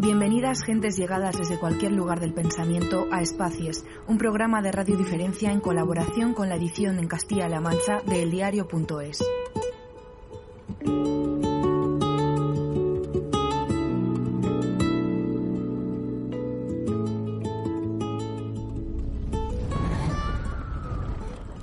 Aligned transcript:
Bienvenidas 0.00 0.62
gentes 0.62 0.96
llegadas 0.96 1.36
desde 1.36 1.58
cualquier 1.58 1.92
lugar 1.92 2.20
del 2.20 2.32
pensamiento 2.32 3.06
a 3.12 3.20
Espacies, 3.20 3.84
un 4.08 4.16
programa 4.16 4.62
de 4.62 4.72
Radio 4.72 4.96
Diferencia 4.96 5.52
en 5.52 5.60
colaboración 5.60 6.32
con 6.32 6.48
la 6.48 6.54
edición 6.54 6.98
en 6.98 7.06
Castilla-La 7.06 7.60
Mancha 7.60 8.00
de 8.06 8.22
eldiario.es. 8.22 9.22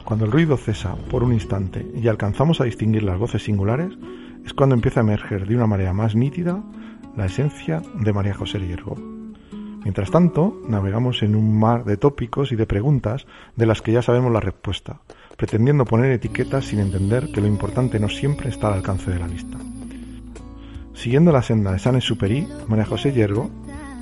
Cuando 0.05 0.25
el 0.25 0.31
ruido 0.31 0.57
cesa 0.57 0.95
por 1.09 1.23
un 1.23 1.33
instante 1.33 1.83
y 1.95 2.07
alcanzamos 2.07 2.61
a 2.61 2.65
distinguir 2.65 3.01
las 3.01 3.17
voces 3.17 3.41
singulares, 3.41 3.97
es 4.47 4.53
cuando 4.53 4.75
empieza 4.75 5.01
a 5.01 5.03
emerger 5.03 5.45
de 5.45 5.55
una 5.55 5.67
manera 5.67 5.91
más 5.91 6.15
nítida 6.15 6.63
la 7.17 7.25
esencia 7.25 7.81
de 7.99 8.13
María 8.13 8.33
José 8.33 8.59
Hiergo. 8.59 8.95
Mientras 9.83 10.09
tanto, 10.09 10.61
navegamos 10.69 11.21
en 11.21 11.35
un 11.35 11.59
mar 11.59 11.83
de 11.83 11.97
tópicos 11.97 12.53
y 12.53 12.55
de 12.55 12.65
preguntas 12.65 13.27
de 13.57 13.65
las 13.65 13.81
que 13.81 13.91
ya 13.91 14.01
sabemos 14.01 14.31
la 14.31 14.39
respuesta, 14.39 15.01
pretendiendo 15.35 15.83
poner 15.83 16.11
etiquetas 16.11 16.63
sin 16.63 16.79
entender 16.79 17.29
que 17.33 17.41
lo 17.41 17.47
importante 17.47 17.99
no 17.99 18.07
siempre 18.07 18.49
está 18.49 18.69
al 18.69 18.75
alcance 18.75 19.11
de 19.11 19.19
la 19.19 19.27
vista. 19.27 19.57
Siguiendo 20.93 21.33
la 21.33 21.41
senda 21.41 21.73
de 21.73 21.79
San 21.79 21.99
Superi, 21.99 22.47
María 22.69 22.85
José 22.85 23.11
Hiergo 23.11 23.49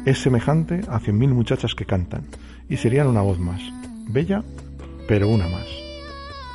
es 0.06 0.20
semejante 0.20 0.82
a 0.88 1.00
cien 1.00 1.18
mil 1.18 1.34
muchachas 1.34 1.74
que 1.74 1.86
cantan, 1.86 2.28
y 2.70 2.78
serían 2.78 3.08
una 3.08 3.22
voz 3.22 3.40
más, 3.40 3.62
bella, 4.08 4.44
pero 5.08 5.28
una 5.28 5.48
más. 5.48 5.85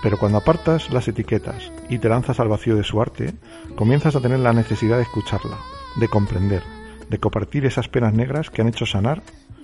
Pero 0.03 0.19
cuando 0.19 0.39
apartas 0.39 0.91
las 0.91 1.09
etiquetas 1.09 1.71
y 1.89 1.99
te 1.99 2.09
lanzas 2.09 2.41
al 2.41 2.49
vacío 2.49 2.77
de 2.77 2.85
su 2.85 3.01
arte, 3.01 3.35
comienzas 3.77 4.17
a 4.17 4.21
tener 4.21 4.39
la 4.39 4.53
necesidad 4.53 4.97
de 4.97 5.03
escucharla, 5.03 5.59
de 5.97 6.09
comprender, 6.09 6.63
de 7.11 7.19
compartir 7.19 7.67
esas 7.67 7.89
penas 7.89 8.15
negras 8.15 8.51
que 8.51 8.63
han 8.63 8.69
hecho 8.69 8.87
sanar 8.87 9.23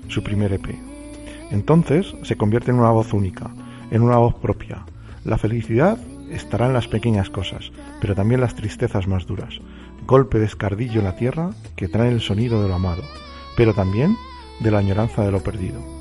su 0.09 0.23
primer 0.23 0.53
EP. 0.53 0.75
Entonces 1.51 2.15
se 2.23 2.37
convierte 2.37 2.71
en 2.71 2.79
una 2.79 2.91
voz 2.91 3.13
única, 3.13 3.51
en 3.91 4.03
una 4.03 4.19
voz 4.19 4.35
propia. 4.35 4.85
La 5.25 5.39
felicidad 5.39 5.99
estará 6.31 6.67
en 6.67 6.73
las 6.73 6.89
pequeñas 6.89 7.31
cosas, 7.31 7.73
pero 8.01 8.15
también 8.15 8.41
las 8.41 8.55
tristezas 8.55 9.07
más 9.07 9.27
duras. 9.27 9.61
Golpe 10.07 10.39
de 10.39 10.47
escardillo 10.47 11.01
en 11.01 11.07
la 11.07 11.17
tierra 11.17 11.51
que 11.77 11.89
trae 11.89 12.11
el 12.11 12.21
sonido 12.21 12.63
de 12.63 12.69
lo 12.69 12.75
amado, 12.75 13.03
pero 13.57 13.75
también 13.75 14.17
de 14.61 14.71
la 14.71 14.79
añoranza 14.79 15.25
de 15.25 15.33
lo 15.33 15.41
perdido. 15.41 15.96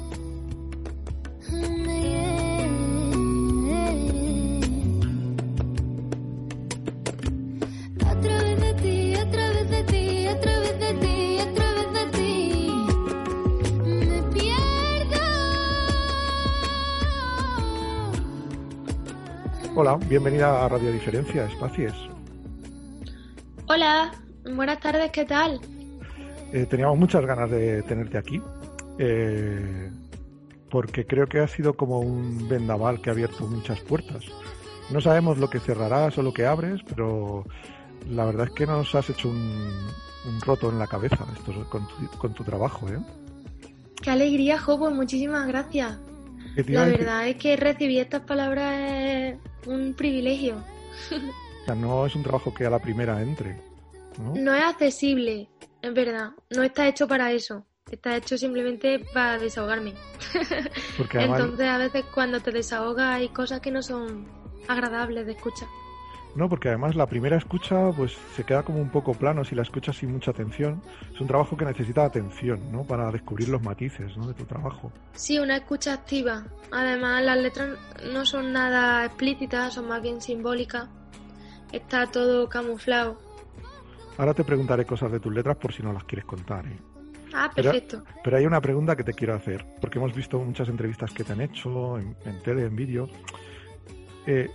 Bienvenida 20.08 20.64
a 20.64 20.70
Radio 20.70 20.92
Diferencia, 20.92 21.46
Espacies. 21.46 21.94
Hola, 23.68 24.12
buenas 24.56 24.80
tardes, 24.80 25.12
¿qué 25.12 25.26
tal? 25.26 25.60
Eh, 26.54 26.68
teníamos 26.70 26.98
muchas 26.98 27.26
ganas 27.26 27.50
de 27.50 27.82
tenerte 27.84 28.18
aquí, 28.18 28.40
eh, 29.00 29.90
porque 30.70 31.06
creo 31.06 31.28
que 31.28 31.40
ha 31.40 31.48
sido 31.48 31.74
como 31.74 32.00
un 32.00 32.48
vendaval 32.48 33.02
que 33.02 33.10
ha 33.10 33.14
abierto 33.14 33.48
muchas 33.48 33.80
puertas. 33.82 34.24
No 34.92 35.02
sabemos 35.02 35.40
lo 35.40 35.50
que 35.50 35.60
cerrarás 35.60 36.18
o 36.18 36.22
lo 36.22 36.34
que 36.34 36.46
abres, 36.46 36.82
pero 36.88 37.46
la 38.08 38.26
verdad 38.26 38.48
es 38.48 38.52
que 38.52 38.68
nos 38.68 38.94
has 38.94 39.10
hecho 39.10 39.30
un, 39.30 39.90
roto 40.46 40.70
en 40.70 40.80
la 40.80 40.88
cabeza 40.88 41.26
esto, 41.36 41.68
con, 41.70 41.88
tu, 41.88 42.18
con 42.18 42.34
tu 42.34 42.44
trabajo. 42.44 42.88
¿eh? 42.90 43.00
Qué 44.02 44.12
alegría, 44.12 44.60
Jobo, 44.60 44.92
muchísimas 44.92 45.48
gracias. 45.48 45.98
La 46.68 46.86
verdad 46.86 47.28
es 47.28 47.36
que 47.36 47.58
recibir 47.58 48.00
estas 48.00 48.22
palabras 48.22 49.36
un 49.66 49.94
privilegio. 49.94 50.58
O 51.62 51.66
sea, 51.66 51.76
no 51.76 52.06
es 52.06 52.16
un 52.16 52.24
trabajo 52.24 52.54
que 52.54 52.66
a 52.66 52.70
la 52.70 52.80
primera 52.80 53.22
entre. 53.22 53.60
No, 54.36 54.54
es 54.54 54.64
accesible, 54.64 55.50
es 55.82 55.94
verdad. 55.94 56.32
No 56.50 56.64
está 56.64 56.88
hecho 56.88 57.08
para 57.08 57.32
eso. 57.32 57.66
Está 57.92 58.16
hecho 58.16 58.38
simplemente 58.38 59.00
para 59.14 59.38
desahogarme. 59.38 59.94
Entonces 61.14 61.68
a 61.68 61.78
veces 61.78 62.06
cuando 62.14 62.40
te 62.40 62.52
desahogas 62.52 63.16
hay 63.16 63.30
cosas 63.30 63.60
que 63.60 63.72
no 63.72 63.84
son 63.84 64.26
agradables 64.68 65.26
de 65.26 65.34
escuchar. 65.34 65.68
No, 66.36 66.50
porque 66.50 66.68
además 66.68 66.96
la 66.96 67.08
primera 67.08 67.38
escucha 67.38 67.92
pues 67.96 68.18
se 68.36 68.44
queda 68.44 68.64
como 68.64 68.80
un 68.80 68.90
poco 68.90 69.14
plano 69.14 69.46
si 69.46 69.56
la 69.56 69.62
escuchas 69.62 69.96
sin 69.96 70.12
mucha 70.12 70.32
atención. 70.32 70.82
Es 71.14 71.22
un 71.22 71.28
trabajo 71.28 71.56
que 71.56 71.64
necesita 71.64 72.04
atención, 72.04 72.72
¿no? 72.74 72.84
Para 72.84 73.10
descubrir 73.10 73.48
los 73.48 73.62
matices, 73.64 74.18
¿no? 74.18 74.28
De 74.28 74.34
tu 74.34 74.44
trabajo. 74.44 74.92
Sí, 75.14 75.40
una 75.40 75.56
escucha 75.56 75.94
activa. 75.94 76.46
Además 76.72 77.24
las 77.24 77.38
letras 77.38 77.80
no 78.12 78.26
son 78.26 78.52
nada 78.52 79.06
explícitas, 79.06 79.74
son 79.74 79.88
más 79.88 80.02
bien 80.02 80.20
simbólicas. 80.20 80.90
Está 81.72 82.06
todo 82.08 82.50
camuflado. 82.50 83.18
Ahora 84.18 84.34
te 84.34 84.44
preguntaré 84.44 84.86
cosas 84.86 85.12
de 85.14 85.22
tus 85.22 85.34
letras 85.34 85.56
por 85.56 85.74
si 85.74 85.84
no 85.84 85.94
las 85.94 86.04
quieres 86.04 86.26
contar, 86.26 86.68
¿eh? 86.68 86.78
Ah, 87.34 87.52
perfecto. 87.54 88.04
Pero, 88.24 88.38
hay 88.38 88.46
una 88.46 88.62
pregunta 88.62 88.96
que 88.96 89.04
te 89.04 89.14
quiero 89.14 89.36
hacer, 89.36 89.66
porque 89.82 90.00
hemos 90.00 90.14
visto 90.16 90.40
muchas 90.40 90.70
entrevistas 90.70 91.12
que 91.12 91.24
te 91.24 91.34
han 91.34 91.42
hecho 91.42 91.98
en, 91.98 92.16
en 92.26 92.42
tele, 92.42 92.64
en 92.66 92.76
vídeo. 92.76 93.10
Eh, 94.26 94.50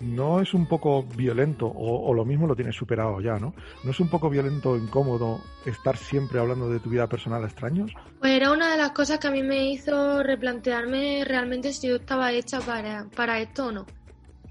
no 0.00 0.40
es 0.40 0.54
un 0.54 0.66
poco 0.66 1.02
violento, 1.02 1.70
o, 1.74 2.12
lo 2.14 2.24
mismo 2.24 2.46
lo 2.46 2.56
tienes 2.56 2.76
superado 2.76 3.20
ya, 3.20 3.38
¿no? 3.38 3.54
¿No 3.82 3.90
es 3.90 4.00
un 4.00 4.08
poco 4.08 4.28
violento, 4.28 4.76
incómodo 4.76 5.40
estar 5.64 5.96
siempre 5.96 6.38
hablando 6.38 6.68
de 6.68 6.80
tu 6.80 6.90
vida 6.90 7.08
personal 7.08 7.42
a 7.42 7.46
extraños? 7.46 7.92
Pues 8.20 8.32
era 8.32 8.50
una 8.50 8.70
de 8.70 8.78
las 8.78 8.90
cosas 8.90 9.18
que 9.18 9.28
a 9.28 9.30
mí 9.30 9.42
me 9.42 9.70
hizo 9.70 10.22
replantearme 10.22 11.24
realmente 11.24 11.72
si 11.72 11.88
yo 11.88 11.96
estaba 11.96 12.32
hecha 12.32 12.60
para, 12.60 13.06
para 13.14 13.40
esto 13.40 13.66
o 13.66 13.72
no. 13.72 13.86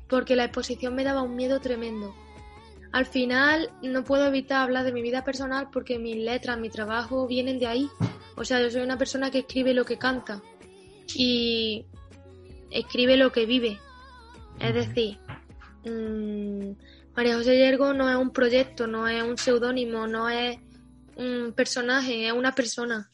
Porque 0.08 0.36
la 0.36 0.46
exposición 0.46 0.96
me 0.96 1.04
daba 1.04 1.22
un 1.22 1.36
miedo 1.36 1.60
tremendo. 1.60 2.14
Al 2.92 3.06
final 3.08 3.72
no 3.82 4.04
puedo 4.04 4.28
evitar 4.28 4.62
hablar 4.62 4.86
de 4.86 4.94
mi 4.94 5.02
vida 5.02 5.24
personal 5.24 5.70
porque 5.72 5.98
mis 5.98 6.18
letras, 6.18 6.60
mi 6.60 6.70
trabajo 6.70 7.28
vienen 7.28 7.58
de 7.58 7.68
ahí. 7.68 7.90
O 8.36 8.46
sea, 8.46 8.62
yo 8.62 8.70
soy 8.70 8.84
una 8.84 8.98
persona 8.98 9.32
que 9.32 9.40
escribe 9.40 9.74
lo 9.74 9.84
que 9.84 9.98
canta 9.98 10.42
y 11.16 11.86
escribe 12.70 13.18
lo 13.18 13.32
que 13.32 13.48
vive. 13.48 13.80
Es 14.60 14.74
decir, 14.74 15.18
Mm, 15.84 16.72
María 17.16 17.36
José 17.36 17.58
Yergo 17.58 17.94
no 17.94 18.10
es 18.10 18.16
un 18.16 18.32
proyecto, 18.32 18.88
no 18.88 19.08
es 19.08 19.22
un 19.24 19.38
seudónimo, 19.38 20.08
no 20.08 20.30
es 20.30 20.58
un 21.16 21.54
personaje, 21.54 22.28
es 22.28 22.34
una 22.34 22.54
persona. 22.56 23.10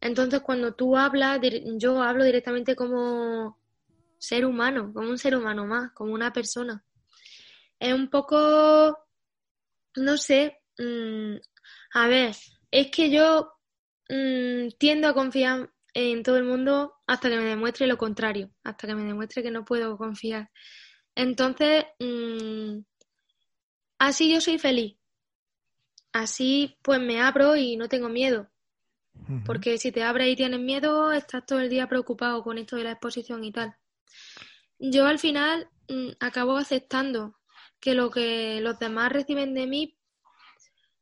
Entonces, 0.00 0.40
cuando 0.40 0.74
tú 0.74 0.96
hablas, 0.96 1.40
yo 1.76 2.02
hablo 2.02 2.24
directamente 2.24 2.74
como 2.74 3.58
ser 4.18 4.44
humano, 4.44 4.92
como 4.92 5.08
un 5.08 5.18
ser 5.18 5.36
humano 5.36 5.66
más, 5.66 5.92
como 5.92 6.12
una 6.12 6.32
persona. 6.32 6.84
Es 7.78 7.92
un 7.92 8.08
poco, 8.10 8.98
no 9.96 10.16
sé, 10.16 10.58
mm, 10.78 11.36
a 11.94 12.08
ver, 12.08 12.34
es 12.70 12.90
que 12.90 13.10
yo 13.10 13.52
mm, 14.08 14.68
tiendo 14.78 15.08
a 15.08 15.14
confiar 15.14 15.70
en 15.94 16.22
todo 16.22 16.36
el 16.36 16.44
mundo 16.44 16.94
hasta 17.06 17.28
que 17.28 17.36
me 17.36 17.44
demuestre 17.44 17.86
lo 17.86 17.98
contrario, 17.98 18.50
hasta 18.64 18.86
que 18.86 18.94
me 18.94 19.04
demuestre 19.04 19.42
que 19.42 19.50
no 19.50 19.64
puedo 19.64 19.96
confiar. 19.96 20.50
Entonces, 21.14 21.84
mm, 21.98 22.78
así 23.98 24.32
yo 24.32 24.40
soy 24.40 24.58
feliz. 24.58 24.96
Así 26.12 26.76
pues 26.82 27.00
me 27.00 27.20
abro 27.20 27.56
y 27.56 27.76
no 27.76 27.88
tengo 27.88 28.08
miedo. 28.08 28.48
Porque 29.46 29.78
si 29.78 29.92
te 29.92 30.02
abres 30.02 30.28
y 30.28 30.36
tienes 30.36 30.60
miedo, 30.60 31.12
estás 31.12 31.44
todo 31.46 31.60
el 31.60 31.68
día 31.68 31.86
preocupado 31.86 32.42
con 32.42 32.58
esto 32.58 32.76
de 32.76 32.84
la 32.84 32.92
exposición 32.92 33.44
y 33.44 33.52
tal. 33.52 33.76
Yo 34.78 35.06
al 35.06 35.18
final 35.18 35.68
mm, 35.88 36.12
acabo 36.20 36.56
aceptando 36.56 37.38
que 37.78 37.94
lo 37.94 38.10
que 38.10 38.60
los 38.60 38.78
demás 38.78 39.12
reciben 39.12 39.54
de 39.54 39.66
mí, 39.66 39.98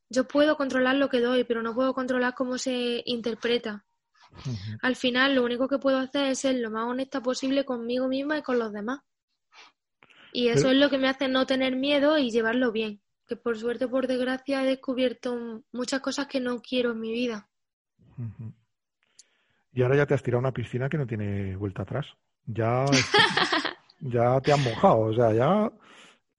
yo 0.09 0.27
puedo 0.27 0.57
controlar 0.57 0.95
lo 0.95 1.09
que 1.09 1.21
doy, 1.21 1.45
pero 1.45 1.61
no 1.61 1.73
puedo 1.73 1.93
controlar 1.93 2.35
cómo 2.35 2.57
se 2.57 3.01
interpreta. 3.05 3.85
Al 4.81 4.95
final, 4.95 5.35
lo 5.35 5.43
único 5.43 5.67
que 5.67 5.77
puedo 5.77 5.97
hacer 5.97 6.27
es 6.27 6.39
ser 6.39 6.55
lo 6.55 6.71
más 6.71 6.85
honesta 6.85 7.21
posible 7.21 7.65
conmigo 7.65 8.07
misma 8.07 8.37
y 8.37 8.41
con 8.41 8.59
los 8.59 8.71
demás. 8.73 8.99
Y 10.33 10.47
eso 10.47 10.69
es 10.69 10.77
lo 10.77 10.89
que 10.89 10.97
me 10.97 11.09
hace 11.09 11.27
no 11.27 11.45
tener 11.45 11.75
miedo 11.75 12.17
y 12.17 12.31
llevarlo 12.31 12.71
bien. 12.71 13.01
Que 13.27 13.35
por 13.35 13.57
suerte, 13.57 13.87
por 13.87 14.07
desgracia, 14.07 14.63
he 14.63 14.67
descubierto 14.67 15.63
muchas 15.71 16.01
cosas 16.01 16.27
que 16.27 16.39
no 16.39 16.61
quiero 16.61 16.91
en 16.91 16.99
mi 16.99 17.11
vida. 17.11 17.49
Y 19.73 19.81
ahora 19.81 19.95
ya 19.95 20.05
te 20.05 20.13
has 20.13 20.23
tirado 20.23 20.39
a 20.39 20.47
una 20.47 20.53
piscina 20.53 20.89
que 20.89 20.97
no 20.97 21.07
tiene 21.07 21.55
vuelta 21.55 21.83
atrás. 21.83 22.07
Ya, 22.45 22.85
ya 23.99 24.41
te 24.41 24.51
has 24.51 24.59
mojado, 24.59 24.99
o 24.99 25.13
sea, 25.13 25.33
ya 25.33 25.71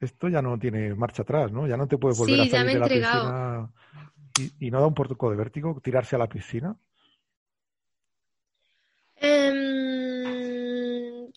esto 0.01 0.29
ya 0.29 0.43
no 0.43 0.59
tiene 0.59 0.95
marcha 0.95 1.23
atrás, 1.23 1.53
¿no? 1.53 1.67
Ya 1.67 1.77
no 1.77 1.87
te 1.87 1.97
puedes 1.97 2.19
volver 2.19 2.41
a 2.41 2.47
salir 2.47 2.73
de 2.73 2.79
la 2.79 2.89
piscina. 2.89 3.71
¿Y, 4.39 4.67
¿Y, 4.67 4.71
no 4.71 4.81
da 4.81 4.87
un 4.87 4.95
poco 4.95 5.31
de 5.31 5.37
vértigo 5.37 5.79
tirarse 5.83 6.17
a 6.17 6.19
la 6.19 6.29
piscina? 6.29 6.77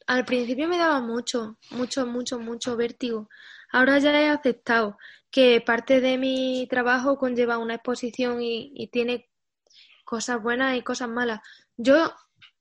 Al 0.07 0.23
principio 0.25 0.67
me 0.67 0.77
daba 0.77 0.99
mucho, 1.01 1.57
mucho, 1.71 2.05
mucho, 2.05 2.39
mucho 2.39 2.75
vértigo. 2.77 3.27
Ahora 3.71 3.97
ya 3.97 4.11
he 4.21 4.29
aceptado 4.29 4.97
que 5.31 5.61
parte 5.61 5.99
de 5.99 6.17
mi 6.17 6.67
trabajo 6.69 7.17
conlleva 7.17 7.57
una 7.57 7.75
exposición 7.75 8.41
y, 8.41 8.87
tiene 8.91 9.29
cosas 10.05 10.41
buenas 10.41 10.77
y 10.77 10.81
cosas 10.81 11.09
malas. 11.09 11.41
Yo 11.75 12.13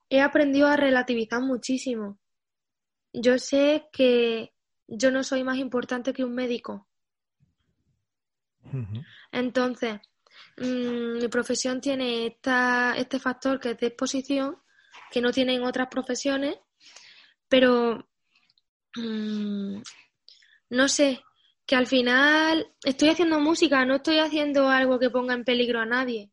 he 0.08 0.20
aprendido 0.20 0.69
a 0.69 0.76
relativizar 0.76 1.41
muchísimo. 1.41 2.19
Yo 3.12 3.38
sé 3.38 3.88
que 3.93 4.55
yo 4.88 5.11
no 5.11 5.23
soy 5.23 5.44
más 5.44 5.58
importante 5.58 6.12
que 6.12 6.25
un 6.25 6.35
médico. 6.35 6.88
Entonces, 9.31 10.00
mm, 10.56 11.19
mi 11.19 11.29
profesión 11.29 11.81
tiene 11.81 12.26
esta, 12.26 12.96
este 12.96 13.20
factor 13.20 13.61
que 13.61 13.73
es 13.73 13.79
de 13.79 13.88
exposición, 13.88 14.58
que 15.12 15.20
no 15.20 15.31
tienen 15.31 15.62
otras 15.62 15.88
profesiones, 15.88 16.56
pero 17.49 18.06
mm, 18.96 19.82
no 20.70 20.88
sé, 20.88 21.20
que 21.67 21.76
al 21.76 21.87
final 21.87 22.67
estoy 22.85 23.08
haciendo 23.08 23.41
música, 23.41 23.85
no 23.85 23.96
estoy 23.96 24.19
haciendo 24.19 24.69
algo 24.69 24.99
que 24.99 25.11
ponga 25.11 25.35
en 25.35 25.44
peligro 25.44 25.81
a 25.81 25.87
nadie. 25.87 26.31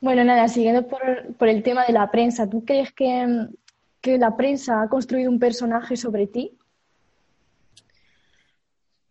Bueno, 0.00 0.24
nada, 0.24 0.48
siguiendo 0.48 0.86
por, 0.86 1.34
por 1.36 1.48
el 1.48 1.62
tema 1.62 1.84
de 1.86 1.92
la 1.92 2.10
prensa, 2.10 2.48
¿tú 2.48 2.64
crees 2.64 2.92
que, 2.92 3.48
que 4.00 4.18
la 4.18 4.36
prensa 4.36 4.82
ha 4.82 4.88
construido 4.88 5.30
un 5.30 5.38
personaje 5.38 5.96
sobre 5.96 6.26
ti? 6.26 6.58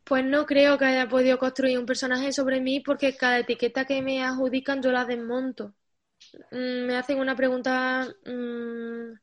Pues 0.03 0.25
no 0.25 0.45
creo 0.45 0.77
que 0.77 0.85
haya 0.85 1.07
podido 1.07 1.39
construir 1.39 1.79
un 1.79 1.85
personaje 1.85 2.31
sobre 2.33 2.59
mí 2.59 2.81
porque 2.81 3.15
cada 3.15 3.39
etiqueta 3.39 3.85
que 3.85 4.01
me 4.01 4.23
adjudican 4.23 4.81
yo 4.81 4.91
la 4.91 5.05
desmonto. 5.05 5.73
Mm, 6.51 6.85
me 6.87 6.97
hacen 6.97 7.19
una 7.19 7.35
pregunta 7.35 8.07
mm, 8.25 9.13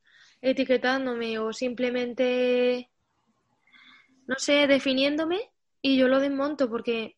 etiquetándome 0.43 1.39
o 1.39 1.53
simplemente, 1.53 2.91
no 4.27 4.37
sé, 4.39 4.67
definiéndome 4.67 5.39
y 5.83 5.99
yo 5.99 6.09
lo 6.09 6.21
desmonto 6.21 6.69
porque 6.69 7.17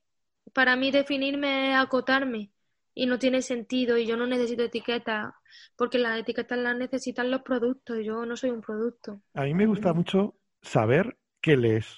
para 0.53 0.77
mí 0.77 0.91
definirme 0.91 1.71
es 1.71 1.77
acotarme 1.77 2.51
y 2.95 3.07
no 3.07 3.19
tiene 3.19 3.43
sentido 3.43 3.97
y 3.97 4.07
yo 4.07 4.17
no 4.17 4.27
necesito 4.27 4.63
etiquetas 4.63 5.33
porque 5.77 5.99
las 5.99 6.19
etiquetas 6.19 6.59
las 6.59 6.77
necesitan 6.77 7.31
los 7.31 7.43
productos 7.43 7.99
y 7.99 8.05
yo 8.05 8.27
no 8.27 8.37
soy 8.37 8.51
un 8.51 8.61
producto. 8.61 9.23
A 9.35 9.45
mí 9.45 9.55
me 9.55 9.67
gusta 9.67 9.93
mucho 9.93 10.35
saber 10.61 11.17
qué 11.41 11.57
lees. 11.57 11.97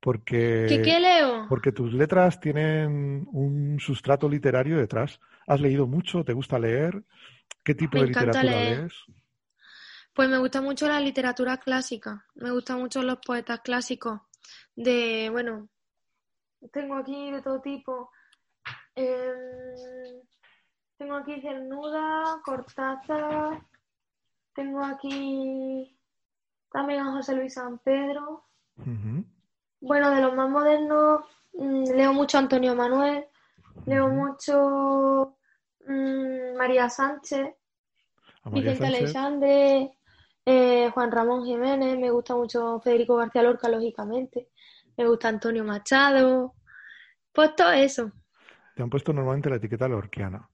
Porque, 0.00 0.82
¿Qué, 0.82 0.98
leo? 0.98 1.46
Porque 1.48 1.70
tus 1.70 1.92
letras 1.92 2.40
tienen 2.40 3.28
un 3.30 3.78
sustrato 3.78 4.28
literario 4.28 4.76
detrás. 4.76 5.20
¿Has 5.46 5.60
leído 5.60 5.86
mucho? 5.86 6.24
¿Te 6.24 6.32
gusta 6.32 6.58
leer? 6.58 7.04
¿Qué 7.62 7.76
tipo 7.76 7.98
de 7.98 8.06
literatura 8.06 8.42
lees? 8.42 8.92
Pues 10.14 10.28
me 10.28 10.38
gusta 10.38 10.60
mucho 10.60 10.86
la 10.86 11.00
literatura 11.00 11.56
clásica. 11.56 12.26
Me 12.34 12.50
gustan 12.50 12.80
mucho 12.80 13.02
los 13.02 13.18
poetas 13.18 13.60
clásicos. 13.60 14.20
De, 14.76 15.28
bueno, 15.30 15.68
tengo 16.70 16.96
aquí 16.96 17.30
de 17.30 17.42
todo 17.42 17.60
tipo. 17.60 18.10
Em, 18.94 20.22
tengo 20.96 21.16
aquí 21.16 21.40
Cernuda, 21.40 22.40
Cortázar. 22.44 23.62
Tengo 24.54 24.84
aquí 24.84 25.96
también 26.70 27.00
a 27.00 27.12
José 27.12 27.34
Luis 27.34 27.54
San 27.54 27.78
Pedro. 27.78 28.44
Bueno, 29.80 30.10
de 30.10 30.20
los 30.20 30.34
más 30.34 30.48
modernos, 30.48 31.24
mm, 31.54 31.84
leo 31.94 32.12
mucho 32.12 32.38
Antonio 32.38 32.74
Manuel, 32.74 33.26
leo 33.86 34.08
mucho 34.08 35.36
mm, 35.86 36.56
María 36.56 36.88
Sánchez, 36.88 37.54
Vicente 38.44 38.86
Alexandre, 38.86 39.98
eh, 40.44 40.90
Juan 40.92 41.12
Ramón 41.12 41.44
Jiménez, 41.44 41.98
me 41.98 42.10
gusta 42.10 42.34
mucho 42.34 42.80
Federico 42.80 43.16
García 43.16 43.42
Lorca, 43.42 43.68
lógicamente, 43.68 44.48
me 44.96 45.06
gusta 45.06 45.28
Antonio 45.28 45.64
Machado, 45.64 46.54
pues 47.32 47.54
todo 47.56 47.72
eso. 47.72 48.12
Te 48.74 48.82
han 48.82 48.90
puesto 48.90 49.12
normalmente 49.12 49.50
la 49.50 49.56
etiqueta 49.56 49.88
lorquiana. 49.88 50.48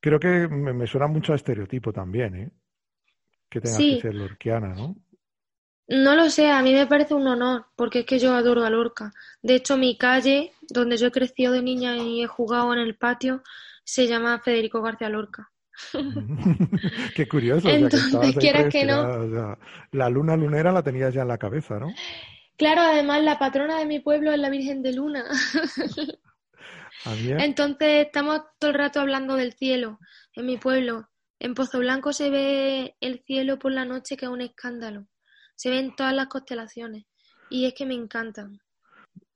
Creo 0.00 0.20
que 0.20 0.48
me, 0.48 0.86
suena 0.86 1.06
mucho 1.06 1.32
a 1.32 1.36
estereotipo 1.36 1.92
también, 1.92 2.34
¿eh? 2.36 2.50
Que 3.48 3.60
tenga 3.60 3.78
que 3.78 4.00
ser 4.00 4.14
lorquiana, 4.14 4.74
¿no? 4.74 4.96
No 5.86 6.14
lo 6.14 6.30
sé, 6.30 6.50
a 6.50 6.62
mí 6.62 6.72
me 6.72 6.86
parece 6.86 7.14
un 7.14 7.26
honor, 7.26 7.66
porque 7.76 8.00
es 8.00 8.06
que 8.06 8.18
yo 8.18 8.34
adoro 8.34 8.64
a 8.64 8.70
Lorca. 8.70 9.12
De 9.42 9.54
hecho, 9.54 9.76
mi 9.76 9.98
calle, 9.98 10.52
donde 10.68 10.96
yo 10.96 11.08
he 11.08 11.12
crecido 11.12 11.52
de 11.52 11.62
niña 11.62 11.96
y 11.96 12.22
he 12.22 12.26
jugado 12.26 12.72
en 12.72 12.78
el 12.78 12.96
patio, 12.96 13.42
se 13.84 14.06
llama 14.06 14.40
Federico 14.40 14.80
García 14.80 15.10
Lorca. 15.10 15.52
Qué 17.14 17.28
curioso. 17.28 17.68
Entonces, 17.68 18.36
quieras 18.36 18.72
que 18.72 18.84
no. 18.84 19.56
la 19.92 20.08
luna 20.08 20.36
lunera 20.36 20.72
la 20.72 20.82
tenías 20.82 21.14
ya 21.14 21.22
en 21.22 21.28
la 21.28 21.38
cabeza, 21.38 21.78
¿no? 21.78 21.88
Claro, 22.56 22.82
además 22.82 23.22
la 23.22 23.38
patrona 23.38 23.78
de 23.78 23.86
mi 23.86 24.00
pueblo 24.00 24.32
es 24.32 24.38
la 24.38 24.50
Virgen 24.50 24.82
de 24.82 24.92
Luna. 24.92 25.24
Entonces 27.04 28.06
estamos 28.06 28.42
todo 28.58 28.70
el 28.70 28.78
rato 28.78 29.00
hablando 29.00 29.34
del 29.34 29.52
cielo 29.54 29.98
en 30.34 30.46
mi 30.46 30.56
pueblo. 30.56 31.08
En 31.40 31.54
Pozo 31.54 31.80
Blanco 31.80 32.12
se 32.12 32.30
ve 32.30 32.96
el 33.00 33.22
cielo 33.26 33.58
por 33.58 33.72
la 33.72 33.84
noche 33.84 34.16
que 34.16 34.26
es 34.26 34.30
un 34.30 34.40
escándalo 34.40 35.08
se 35.56 35.70
ven 35.70 35.94
todas 35.96 36.14
las 36.14 36.26
constelaciones 36.26 37.04
y 37.50 37.66
es 37.66 37.74
que 37.74 37.86
me 37.86 37.94
encantan. 37.94 38.60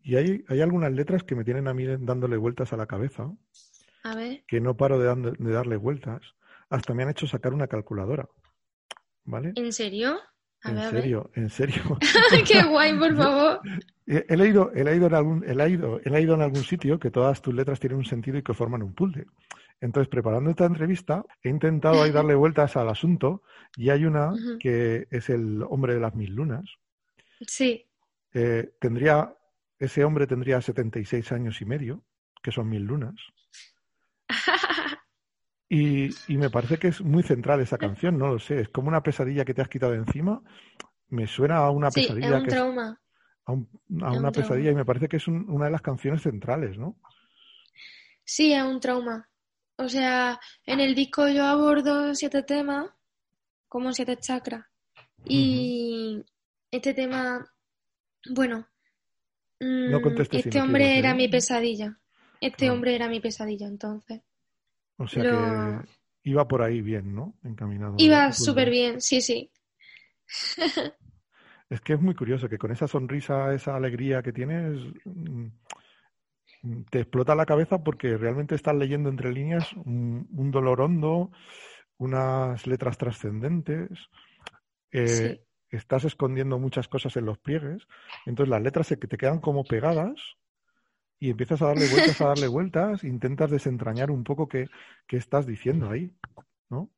Y 0.03 0.17
hay, 0.17 0.45
hay 0.49 0.61
algunas 0.61 0.93
letras 0.93 1.23
que 1.23 1.35
me 1.35 1.45
tienen 1.45 1.69
a 1.69 1.75
mí 1.75 1.85
dándole 1.87 2.37
vueltas 2.37 2.73
a 2.73 2.77
la 2.77 2.87
cabeza. 2.87 3.31
A 4.03 4.15
ver. 4.15 4.45
Que 4.47 4.61
no 4.61 4.77
paro 4.77 4.99
de, 4.99 5.53
darle 5.53 5.77
vueltas. 5.77 6.23
Hasta 6.71 6.95
me 6.95 7.03
han 7.03 7.11
hecho 7.11 7.27
sacar 7.27 7.55
una 7.55 7.67
calculadora. 7.67 8.29
¿Vale? 9.25 9.53
¿En 9.57 9.73
serio? 9.73 10.19
en 10.65 10.91
serio, 10.91 11.31
en 11.35 11.51
serio. 11.51 11.83
Qué 12.47 12.63
guay, 12.65 12.99
por 12.99 13.17
favor. 13.17 13.61
He, 14.07 14.37
leído, 14.37 14.73
he, 14.75 14.83
leído 14.83 15.07
en 15.07 15.15
algún, 15.15 15.45
he, 15.45 15.55
leído, 15.55 16.01
he 16.05 16.11
leído 16.11 16.35
en 16.35 16.41
algún 16.41 16.65
sitio 16.65 16.99
que 16.99 17.11
todas 17.11 17.41
tus 17.41 17.55
letras 17.55 17.79
tienen 17.79 17.99
un 17.99 18.05
sentido 18.05 18.39
y 18.39 18.43
que 18.43 18.55
forman 18.55 18.83
un 18.83 18.95
puzzle. 18.95 19.27
Entonces, 19.81 20.09
preparando 20.09 20.51
esta 20.51 20.65
entrevista, 20.65 21.25
he 21.43 21.49
intentado 21.49 22.03
ahí 22.03 22.11
darle 22.11 22.35
vueltas 22.35 22.77
al 22.77 22.89
asunto 22.89 23.43
y 23.77 23.91
hay 23.91 24.05
una 24.05 24.33
que 24.59 25.07
es 25.11 25.31
el 25.31 25.63
hombre 25.63 25.95
de 25.95 26.01
las 26.01 26.15
mil 26.15 26.35
lunas. 26.35 26.65
Sí. 27.47 27.87
Eh, 28.35 28.73
tendría, 28.81 29.33
ese 29.79 30.05
hombre 30.05 30.27
tendría 30.27 30.61
76 30.61 31.31
años 31.33 31.61
y 31.61 31.65
medio, 31.65 32.03
que 32.43 32.51
son 32.51 32.69
mil 32.69 32.83
lunas. 32.83 33.15
Y, 35.69 36.11
me 36.29 36.51
parece 36.51 36.79
que 36.79 36.89
es 36.89 37.01
muy 37.01 37.23
central 37.23 37.61
esa 37.61 37.79
canción, 37.79 38.19
no 38.19 38.29
lo 38.29 38.39
sé, 38.39 38.61
es 38.61 38.69
como 38.69 38.89
una 38.89 39.03
pesadilla 39.03 39.45
que 39.45 39.55
te 39.55 39.63
has 39.63 39.69
quitado 39.69 39.95
encima. 39.95 40.43
Me 41.09 41.27
suena 41.27 41.59
a 41.59 41.71
una 41.71 41.91
pesadilla. 41.91 42.37
Es 42.37 42.43
un 42.43 42.49
trauma. 42.49 43.01
a, 43.47 43.53
una 44.13 44.31
pesadilla 44.31 44.71
y 44.71 44.75
me 44.75 44.85
parece 44.85 45.09
que 45.09 45.17
es 45.17 45.27
una 45.29 45.67
de 45.67 45.71
las 45.71 45.83
canciones 45.83 46.23
centrales, 46.23 46.79
¿no? 46.79 46.97
Sí, 48.25 48.53
es 48.53 48.63
un 48.63 48.79
trauma. 48.79 49.29
O 49.77 49.89
sea, 49.89 50.39
en 50.67 50.81
el 50.81 50.95
disco 50.95 51.29
yo 51.29 51.45
abordo 51.45 52.15
siete 52.15 52.43
temas, 52.43 52.91
como 53.69 53.93
siete 53.93 54.17
chakras. 54.17 54.67
Y 55.25 56.25
este 56.71 56.95
tema, 56.95 57.47
bueno, 58.35 58.67
mm, 59.61 59.95
este 60.33 60.61
hombre 60.61 60.99
era 60.99 61.15
mi 61.15 61.25
¿eh? 61.25 61.29
pesadilla. 61.29 61.99
Este 62.41 62.71
hombre 62.71 62.95
era 62.95 63.09
mi 63.09 63.21
pesadilla, 63.21 63.67
entonces. 63.67 64.23
O 64.99 65.07
sea 65.07 65.23
que 65.23 65.89
iba 66.29 66.47
por 66.47 66.63
ahí 66.63 66.83
bien, 66.83 67.15
¿no? 67.15 67.35
Encaminado. 67.43 67.95
Iba 67.99 68.33
súper 68.33 68.71
bien, 68.71 69.01
sí, 69.01 69.21
sí. 69.21 69.51
es 71.71 71.81
que 71.81 71.95
es 71.95 72.01
muy 72.01 72.15
curioso 72.15 72.49
que 72.49 72.59
con 72.59 72.71
esa 72.71 72.89
sonrisa, 72.89 73.55
esa 73.55 73.77
alegría 73.77 74.23
que 74.23 74.33
tienes, 74.33 74.81
mm, 75.05 75.47
te 76.91 77.01
explota 77.01 77.35
la 77.35 77.47
cabeza 77.47 77.83
porque 77.83 78.17
realmente 78.17 78.55
estás 78.55 78.75
leyendo 78.75 79.09
entre 79.09 79.33
líneas 79.33 79.73
un, 79.73 80.51
dolor 80.51 80.81
hondo, 80.81 81.31
unas 81.97 82.67
letras 82.67 82.99
trascendentes, 82.99 83.91
eh, 84.91 85.45
estás 85.71 86.05
escondiendo 86.05 86.59
muchas 86.59 86.89
cosas 86.89 87.17
en 87.17 87.27
los 87.27 87.39
pliegues, 87.39 87.87
entonces 88.27 88.51
las 88.51 88.63
letras 88.63 88.89
se 88.89 88.97
te 88.97 89.17
quedan 89.17 89.41
como 89.41 89.65
pegadas 89.65 90.38
y 91.21 91.31
empiezas 91.31 91.63
a 91.63 91.67
darle 91.67 91.89
vueltas, 91.89 92.21
a 92.21 92.29
darle 92.29 92.49
vueltas, 92.49 93.05
intentas 93.05 93.51
desentrañar 93.51 94.11
un 94.11 94.25
poco 94.25 94.49
qué, 94.49 94.69
qué 95.07 95.17
estás 95.17 95.47
diciendo 95.47 95.91
ahí, 95.91 96.13
¿no? 96.71 96.91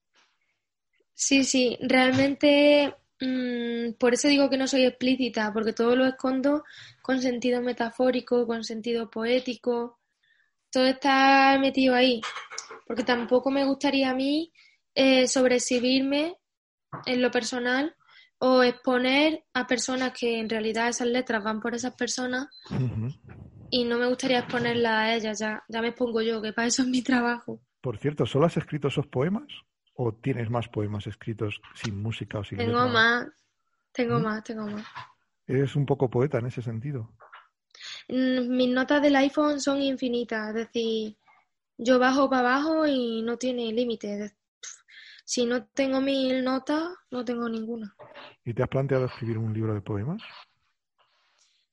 Sí, 1.14 1.44
sí, 1.44 1.78
realmente 1.82 2.94
Mm, 3.20 3.92
por 3.98 4.14
eso 4.14 4.28
digo 4.28 4.48
que 4.48 4.56
no 4.56 4.66
soy 4.66 4.84
explícita, 4.84 5.52
porque 5.52 5.74
todo 5.74 5.94
lo 5.94 6.06
escondo 6.06 6.64
con 7.02 7.20
sentido 7.20 7.60
metafórico, 7.60 8.46
con 8.46 8.64
sentido 8.64 9.10
poético. 9.10 9.98
Todo 10.70 10.86
está 10.86 11.58
metido 11.60 11.94
ahí. 11.94 12.20
Porque 12.86 13.04
tampoco 13.04 13.50
me 13.50 13.64
gustaría 13.64 14.10
a 14.10 14.14
mí 14.14 14.52
eh, 14.94 15.28
sobreexhibirme 15.28 16.36
en 17.06 17.22
lo 17.22 17.30
personal 17.30 17.94
o 18.38 18.62
exponer 18.62 19.44
a 19.52 19.66
personas 19.66 20.12
que 20.18 20.38
en 20.40 20.48
realidad 20.48 20.88
esas 20.88 21.08
letras 21.08 21.44
van 21.44 21.60
por 21.60 21.74
esas 21.74 21.94
personas 21.94 22.48
y 23.70 23.84
no 23.84 23.98
me 23.98 24.06
gustaría 24.08 24.40
exponerlas 24.40 24.92
a 24.92 25.14
ellas, 25.14 25.38
ya, 25.38 25.62
ya 25.68 25.80
me 25.80 25.88
expongo 25.88 26.20
yo, 26.22 26.42
que 26.42 26.52
para 26.52 26.68
eso 26.68 26.82
es 26.82 26.88
mi 26.88 27.02
trabajo. 27.02 27.60
Por 27.80 27.98
cierto, 27.98 28.26
¿solo 28.26 28.46
has 28.46 28.56
escrito 28.56 28.88
esos 28.88 29.06
poemas? 29.06 29.46
¿O 29.94 30.12
tienes 30.12 30.50
más 30.50 30.68
poemas 30.68 31.06
escritos 31.06 31.60
sin 31.74 32.02
música 32.02 32.38
o 32.38 32.44
sin 32.44 32.58
Tengo 32.58 32.88
más, 32.88 33.28
tengo 33.92 34.18
¿Mm? 34.18 34.22
más, 34.22 34.44
tengo 34.44 34.66
más. 34.66 34.86
Eres 35.46 35.76
un 35.76 35.86
poco 35.86 36.08
poeta 36.08 36.38
en 36.38 36.46
ese 36.46 36.62
sentido. 36.62 37.12
Mm, 38.08 38.56
mis 38.56 38.68
notas 38.70 39.02
del 39.02 39.16
iPhone 39.16 39.60
son 39.60 39.80
infinitas, 39.80 40.48
es 40.48 40.54
decir, 40.54 41.16
yo 41.78 41.98
bajo 41.98 42.28
para 42.28 42.56
abajo 42.56 42.86
y 42.86 43.22
no 43.22 43.36
tiene 43.36 43.72
límite. 43.72 44.34
Si 45.24 45.46
no 45.46 45.64
tengo 45.66 46.00
mil 46.00 46.42
notas, 46.42 46.88
no 47.10 47.24
tengo 47.24 47.48
ninguna. 47.48 47.94
¿Y 48.44 48.52
te 48.52 48.62
has 48.62 48.68
planteado 48.68 49.06
escribir 49.06 49.38
un 49.38 49.52
libro 49.54 49.74
de 49.74 49.80
poemas? 49.80 50.22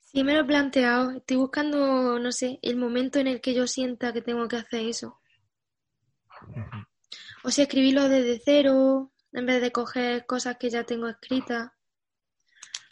Sí, 0.09 0.23
me 0.23 0.33
lo 0.33 0.39
he 0.39 0.45
planteado. 0.45 1.11
Estoy 1.11 1.35
buscando, 1.35 2.17
no 2.17 2.31
sé, 2.31 2.59
el 2.61 2.77
momento 2.77 3.19
en 3.19 3.27
el 3.27 3.41
que 3.41 3.53
yo 3.53 3.67
sienta 3.67 4.13
que 4.13 4.21
tengo 4.21 4.47
que 4.47 4.55
hacer 4.55 4.85
eso. 4.85 5.19
O 7.43 7.51
sea, 7.51 7.65
escribirlo 7.65 8.07
desde 8.07 8.41
cero, 8.43 9.11
en 9.33 9.45
vez 9.45 9.61
de 9.61 9.73
coger 9.73 10.25
cosas 10.25 10.55
que 10.57 10.69
ya 10.69 10.85
tengo 10.85 11.09
escritas 11.09 11.71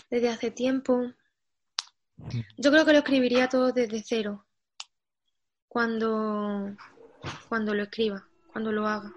desde 0.10 0.28
hace 0.28 0.52
tiempo. 0.52 1.14
Yo 2.58 2.70
creo 2.70 2.86
que 2.86 2.92
lo 2.92 3.00
escribiría 3.00 3.48
todo 3.48 3.72
desde 3.72 4.04
cero. 4.06 4.46
Cuando, 5.70 6.76
cuando 7.48 7.74
lo 7.74 7.84
escriba, 7.84 8.28
cuando 8.52 8.74
lo 8.74 8.88
haga. 8.88 9.14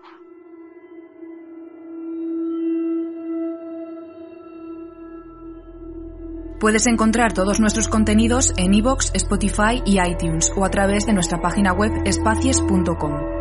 Puedes 6.60 6.88
encontrar 6.88 7.32
todos 7.32 7.60
nuestros 7.60 7.86
contenidos 7.86 8.52
en 8.56 8.74
iVoox, 8.74 9.12
Spotify 9.14 9.80
y 9.84 10.00
iTunes 10.00 10.52
o 10.56 10.64
a 10.64 10.70
través 10.70 11.06
de 11.06 11.12
nuestra 11.12 11.40
página 11.40 11.72
web 11.72 11.92
espacies.com. 12.04 13.37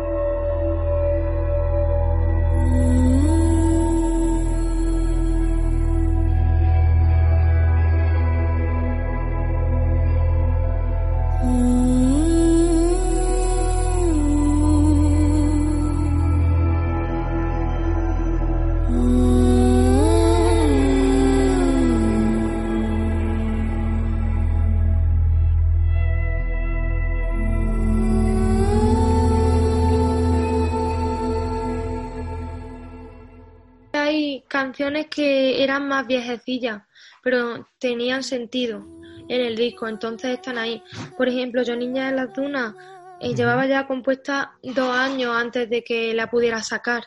canciones 34.88 35.06
que 35.14 35.62
eran 35.62 35.86
más 35.86 36.06
viejecillas, 36.06 36.82
pero 37.22 37.66
tenían 37.78 38.22
sentido 38.22 38.84
en 39.28 39.40
el 39.42 39.56
disco, 39.56 39.86
entonces 39.86 40.30
están 40.30 40.56
ahí. 40.56 40.82
Por 41.16 41.28
ejemplo, 41.28 41.62
Yo 41.62 41.76
Niña 41.76 42.10
de 42.10 42.16
las 42.16 42.32
Dunas 42.32 42.74
eh, 43.20 43.34
llevaba 43.34 43.66
ya 43.66 43.86
compuesta 43.86 44.52
dos 44.62 44.96
años 44.96 45.34
antes 45.36 45.68
de 45.68 45.84
que 45.84 46.14
la 46.14 46.30
pudiera 46.30 46.62
sacar. 46.62 47.04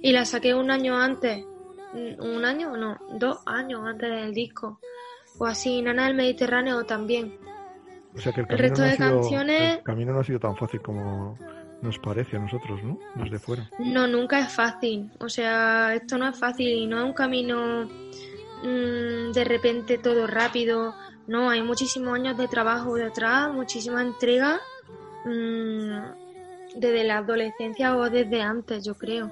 Y 0.00 0.12
la 0.12 0.24
saqué 0.24 0.54
un 0.54 0.70
año 0.70 0.96
antes. 0.96 1.44
¿Un 1.92 2.44
año 2.44 2.72
o 2.72 2.76
no? 2.76 2.98
Dos 3.12 3.38
años 3.46 3.80
antes 3.84 4.10
del 4.10 4.34
disco. 4.34 4.80
O 5.38 5.46
así, 5.46 5.80
Nana 5.82 6.06
del 6.06 6.14
Mediterráneo 6.14 6.84
también. 6.84 7.38
O 8.14 8.18
sea 8.18 8.32
que 8.32 8.40
el, 8.40 8.48
resto 8.48 8.82
de 8.82 8.96
canciones... 8.96 9.78
El 9.78 9.82
camino 9.84 10.12
no 10.12 10.20
ha 10.20 10.24
sido 10.24 10.40
tan 10.40 10.56
fácil 10.56 10.80
como 10.82 11.36
nos 11.82 11.98
parece 11.98 12.36
a 12.36 12.40
nosotros, 12.40 12.82
¿no? 12.82 12.98
Desde 13.14 13.38
fuera. 13.38 13.70
No, 13.78 14.06
nunca 14.06 14.40
es 14.40 14.52
fácil. 14.52 15.10
O 15.20 15.28
sea, 15.28 15.94
esto 15.94 16.18
no 16.18 16.28
es 16.28 16.38
fácil 16.38 16.68
y 16.68 16.86
no 16.86 16.98
es 16.98 17.04
un 17.04 17.12
camino 17.12 17.88
mm, 18.62 19.32
de 19.32 19.44
repente 19.44 19.98
todo 19.98 20.26
rápido. 20.26 20.94
No, 21.26 21.50
hay 21.50 21.62
muchísimos 21.62 22.14
años 22.14 22.36
de 22.36 22.48
trabajo 22.48 22.94
detrás, 22.94 23.52
muchísima 23.52 24.02
entrega 24.02 24.60
mm, 25.24 26.78
desde 26.78 27.04
la 27.04 27.18
adolescencia 27.18 27.96
o 27.96 28.08
desde 28.10 28.40
antes, 28.40 28.84
yo 28.84 28.94
creo. 28.94 29.30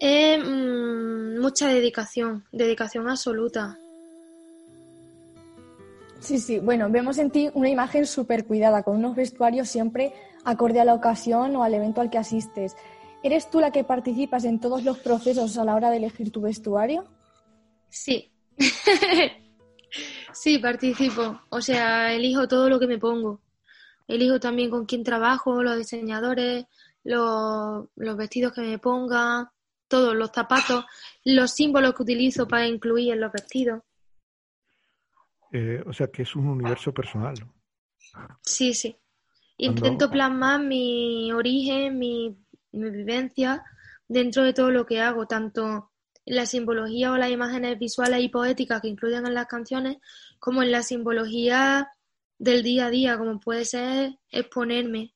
Es 0.00 0.38
mm, 0.38 1.40
mucha 1.40 1.68
dedicación, 1.68 2.44
dedicación 2.52 3.08
absoluta. 3.08 3.78
Sí, 6.20 6.38
sí, 6.38 6.58
bueno, 6.58 6.88
vemos 6.90 7.18
en 7.18 7.30
ti 7.30 7.48
una 7.54 7.68
imagen 7.68 8.04
súper 8.04 8.44
cuidada, 8.44 8.82
con 8.82 8.96
unos 8.96 9.14
vestuarios 9.14 9.68
siempre 9.68 10.12
acorde 10.48 10.80
a 10.80 10.84
la 10.84 10.94
ocasión 10.94 11.54
o 11.56 11.62
al 11.62 11.74
evento 11.74 12.00
al 12.00 12.10
que 12.10 12.18
asistes. 12.18 12.76
¿Eres 13.22 13.50
tú 13.50 13.60
la 13.60 13.70
que 13.70 13.84
participas 13.84 14.44
en 14.44 14.60
todos 14.60 14.82
los 14.84 14.98
procesos 14.98 15.58
a 15.58 15.64
la 15.64 15.74
hora 15.74 15.90
de 15.90 15.98
elegir 15.98 16.30
tu 16.30 16.40
vestuario? 16.40 17.04
Sí. 17.88 18.32
sí, 20.32 20.58
participo. 20.58 21.40
O 21.50 21.60
sea, 21.60 22.14
elijo 22.14 22.48
todo 22.48 22.68
lo 22.68 22.78
que 22.78 22.86
me 22.86 22.98
pongo. 22.98 23.40
Elijo 24.06 24.40
también 24.40 24.70
con 24.70 24.86
quién 24.86 25.02
trabajo, 25.02 25.62
los 25.62 25.76
diseñadores, 25.76 26.64
los, 27.04 27.88
los 27.96 28.16
vestidos 28.16 28.52
que 28.52 28.62
me 28.62 28.78
ponga, 28.78 29.52
todos 29.86 30.14
los 30.14 30.30
zapatos, 30.30 30.84
los 31.24 31.50
símbolos 31.50 31.94
que 31.94 32.02
utilizo 32.02 32.48
para 32.48 32.66
incluir 32.66 33.12
en 33.12 33.20
los 33.20 33.32
vestidos. 33.32 33.82
Eh, 35.52 35.82
o 35.86 35.92
sea 35.92 36.06
que 36.08 36.22
es 36.22 36.34
un 36.36 36.46
universo 36.48 36.92
personal. 36.92 37.34
Sí, 38.42 38.72
sí. 38.72 38.96
Intento 39.58 40.08
plasmar 40.08 40.60
mi 40.62 41.32
origen, 41.32 41.98
mi, 41.98 42.38
vivencia 42.70 43.64
dentro 44.06 44.44
de 44.44 44.52
todo 44.52 44.70
lo 44.70 44.86
que 44.86 45.00
hago, 45.00 45.26
tanto 45.26 45.90
en 46.24 46.36
la 46.36 46.46
simbología 46.46 47.10
o 47.10 47.16
las 47.16 47.30
imágenes 47.30 47.76
visuales 47.76 48.22
y 48.22 48.28
poéticas 48.28 48.80
que 48.80 48.88
incluyen 48.88 49.26
en 49.26 49.34
las 49.34 49.46
canciones, 49.46 49.96
como 50.38 50.62
en 50.62 50.70
la 50.70 50.82
simbología 50.82 51.90
del 52.38 52.62
día 52.62 52.86
a 52.86 52.90
día, 52.90 53.18
como 53.18 53.40
puede 53.40 53.64
ser 53.64 54.16
exponerme 54.30 55.14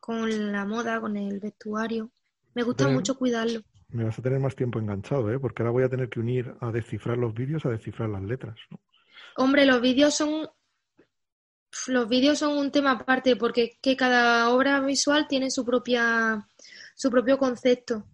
con 0.00 0.50
la 0.50 0.64
moda, 0.64 1.00
con 1.00 1.16
el 1.16 1.38
vestuario. 1.38 2.10
Me 2.54 2.64
gusta 2.64 2.88
mucho 2.88 3.16
cuidarlo. 3.16 3.60
Me 3.90 4.02
vas 4.02 4.18
a 4.18 4.22
tener 4.22 4.40
más 4.40 4.56
tiempo 4.56 4.80
enganchado, 4.80 5.32
¿eh? 5.32 5.38
porque 5.38 5.62
ahora 5.62 5.70
voy 5.70 5.84
a 5.84 5.88
tener 5.88 6.08
que 6.08 6.18
unir 6.18 6.52
a 6.60 6.72
descifrar 6.72 7.16
los 7.16 7.32
vídeos 7.32 7.64
a 7.64 7.70
descifrar 7.70 8.08
las 8.08 8.22
letras. 8.22 8.56
Hombre, 9.36 9.64
los 9.66 9.80
vídeos 9.80 10.14
son 10.14 10.48
los 11.86 12.08
vídeos 12.08 12.38
son 12.38 12.56
un 12.56 12.70
tema 12.70 12.92
aparte 12.92 13.36
porque 13.36 13.78
que 13.80 13.96
cada 13.96 14.50
obra 14.50 14.80
visual 14.80 15.26
tiene 15.28 15.50
su 15.50 15.64
propia 15.64 16.48
su 16.94 17.10
propio 17.10 17.38
concepto. 17.38 18.04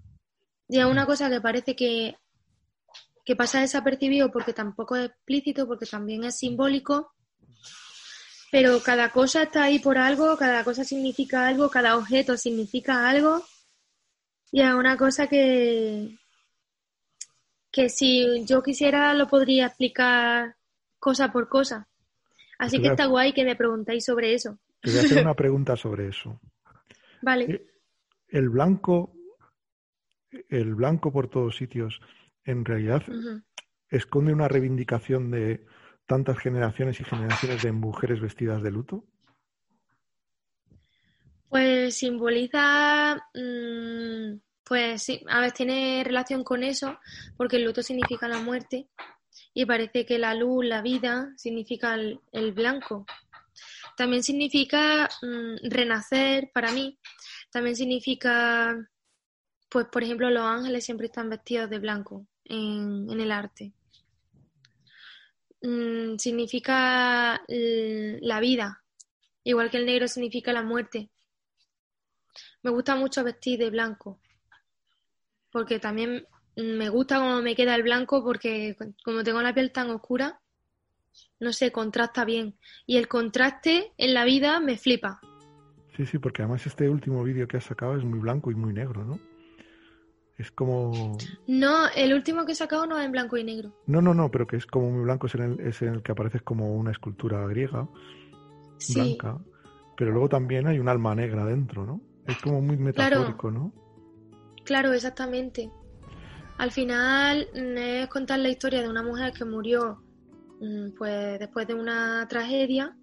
Y 0.68 0.78
es 0.78 0.84
una 0.84 1.06
cosa 1.06 1.28
que 1.28 1.40
parece 1.40 1.76
que, 1.76 2.16
que 3.24 3.36
pasa 3.36 3.60
desapercibido 3.60 4.30
porque 4.30 4.52
tampoco 4.52 4.96
es 4.96 5.06
explícito, 5.06 5.66
porque 5.66 5.86
también 5.86 6.24
es 6.24 6.38
simbólico, 6.38 7.12
pero 8.50 8.80
cada 8.82 9.10
cosa 9.12 9.42
está 9.42 9.64
ahí 9.64 9.78
por 9.78 9.98
algo, 9.98 10.36
cada 10.36 10.64
cosa 10.64 10.84
significa 10.84 11.46
algo, 11.46 11.70
cada 11.70 11.96
objeto 11.96 12.36
significa 12.36 13.08
algo, 13.08 13.44
y 14.52 14.62
es 14.62 14.72
una 14.72 14.96
cosa 14.96 15.28
que, 15.28 16.18
que 17.70 17.88
si 17.88 18.44
yo 18.44 18.62
quisiera 18.62 19.14
lo 19.14 19.28
podría 19.28 19.66
explicar 19.66 20.56
cosa 20.98 21.32
por 21.32 21.48
cosa. 21.48 21.89
Así 22.60 22.78
que 22.80 22.88
está 22.88 23.06
guay 23.06 23.32
que 23.32 23.42
me 23.42 23.56
preguntáis 23.56 24.04
sobre 24.04 24.34
eso. 24.34 24.58
Te 24.82 24.90
voy 24.90 24.98
a 24.98 25.02
hacer 25.02 25.22
una 25.22 25.34
pregunta 25.44 25.76
sobre 25.76 26.08
eso. 26.08 26.38
Vale. 27.22 27.44
Eh, 27.46 27.66
el 28.28 28.50
blanco, 28.50 29.14
el 30.50 30.74
blanco 30.74 31.10
por 31.10 31.28
todos 31.28 31.56
sitios, 31.56 32.00
en 32.44 32.66
realidad 32.66 33.02
esconde 33.88 34.34
una 34.34 34.46
reivindicación 34.46 35.30
de 35.30 35.64
tantas 36.04 36.38
generaciones 36.38 37.00
y 37.00 37.04
generaciones 37.04 37.62
de 37.62 37.72
mujeres 37.72 38.20
vestidas 38.20 38.62
de 38.62 38.70
luto. 38.70 39.04
Pues 41.48 41.96
simboliza, 41.96 43.16
mm, 43.34 44.38
pues 44.64 45.02
sí, 45.02 45.24
a 45.28 45.40
ver, 45.40 45.52
tiene 45.52 46.02
relación 46.04 46.44
con 46.44 46.62
eso, 46.62 46.98
porque 47.38 47.56
el 47.56 47.64
luto 47.64 47.82
significa 47.82 48.28
la 48.28 48.42
muerte 48.42 48.90
y 49.52 49.66
parece 49.66 50.06
que 50.06 50.18
la 50.18 50.34
luz, 50.34 50.64
la 50.64 50.82
vida, 50.82 51.32
significa 51.36 51.94
el, 51.94 52.52
blanco. 52.52 53.06
También 53.96 54.22
significa 54.22 55.08
mm, 55.22 55.68
renacer 55.68 56.50
para 56.54 56.72
mí. 56.72 56.98
También 57.50 57.74
significa, 57.74 58.76
pues 59.68 59.86
por 59.86 60.04
ejemplo, 60.04 60.30
los 60.30 60.44
ángeles 60.44 60.84
siempre 60.84 61.06
están 61.06 61.28
vestidos 61.28 61.68
de 61.68 61.78
blanco 61.78 62.26
en, 62.44 63.10
el 63.10 63.32
arte. 63.32 63.72
Mm, 65.62 66.16
significa 66.16 67.42
la 67.48 68.40
vida, 68.40 68.82
igual 69.44 69.70
que 69.70 69.78
el 69.78 69.86
negro 69.86 70.06
significa 70.06 70.52
la 70.52 70.62
muerte. 70.62 71.10
Me 72.62 72.70
gusta 72.70 72.94
mucho 72.94 73.24
vestir 73.24 73.58
de 73.58 73.70
blanco, 73.70 74.20
porque 75.50 75.80
también 75.80 76.24
me 76.56 76.88
gusta 76.88 77.18
cómo 77.18 77.42
me 77.42 77.54
queda 77.54 77.74
el 77.74 77.82
blanco 77.82 78.22
porque 78.24 78.76
como 79.04 79.22
tengo 79.22 79.40
la 79.42 79.54
piel 79.54 79.72
tan 79.72 79.90
oscura, 79.90 80.40
no 81.38 81.52
sé, 81.52 81.72
contrasta 81.72 82.24
bien. 82.24 82.56
Y 82.86 82.96
el 82.96 83.08
contraste 83.08 83.92
en 83.96 84.14
la 84.14 84.24
vida 84.24 84.60
me 84.60 84.76
flipa. 84.76 85.20
Sí, 85.96 86.06
sí, 86.06 86.18
porque 86.18 86.42
además 86.42 86.66
este 86.66 86.88
último 86.88 87.22
vídeo 87.22 87.48
que 87.48 87.56
has 87.56 87.64
sacado 87.64 87.96
es 87.96 88.04
muy 88.04 88.18
blanco 88.18 88.50
y 88.50 88.54
muy 88.54 88.72
negro, 88.72 89.04
¿no? 89.04 89.18
Es 90.38 90.50
como... 90.50 91.18
No, 91.46 91.88
el 91.94 92.14
último 92.14 92.46
que 92.46 92.52
he 92.52 92.54
sacado 92.54 92.86
no 92.86 92.98
es 92.98 93.04
en 93.04 93.12
blanco 93.12 93.36
y 93.36 93.44
negro. 93.44 93.74
No, 93.86 94.00
no, 94.00 94.14
no, 94.14 94.30
pero 94.30 94.46
que 94.46 94.56
es 94.56 94.64
como 94.64 94.90
muy 94.90 95.02
blanco, 95.02 95.26
es 95.26 95.34
en 95.34 95.42
el, 95.42 95.60
es 95.60 95.82
en 95.82 95.94
el 95.94 96.02
que 96.02 96.12
apareces 96.12 96.40
como 96.42 96.74
una 96.76 96.92
escultura 96.92 97.46
griega, 97.46 97.86
blanca. 98.94 99.38
pero 99.98 100.12
luego 100.12 100.30
también 100.30 100.66
hay 100.66 100.78
un 100.78 100.88
alma 100.88 101.14
negra 101.14 101.44
dentro, 101.44 101.84
¿no? 101.84 102.00
Es 102.26 102.38
como 102.38 102.62
muy 102.62 102.78
metafórico, 102.78 103.50
¿no? 103.50 103.74
Claro, 104.64 104.92
exactamente. 104.94 105.70
Al 106.60 106.72
final 106.72 107.48
mm, 107.54 107.76
es 107.78 108.08
contar 108.08 108.38
la 108.38 108.50
historia 108.50 108.82
de 108.82 108.88
una 108.90 109.02
mujer 109.02 109.32
que 109.32 109.46
murió 109.46 110.02
mm, 110.60 110.90
pues 110.98 111.38
después 111.38 111.66
de 111.66 111.72
una 111.72 112.26
tragedia 112.28 112.94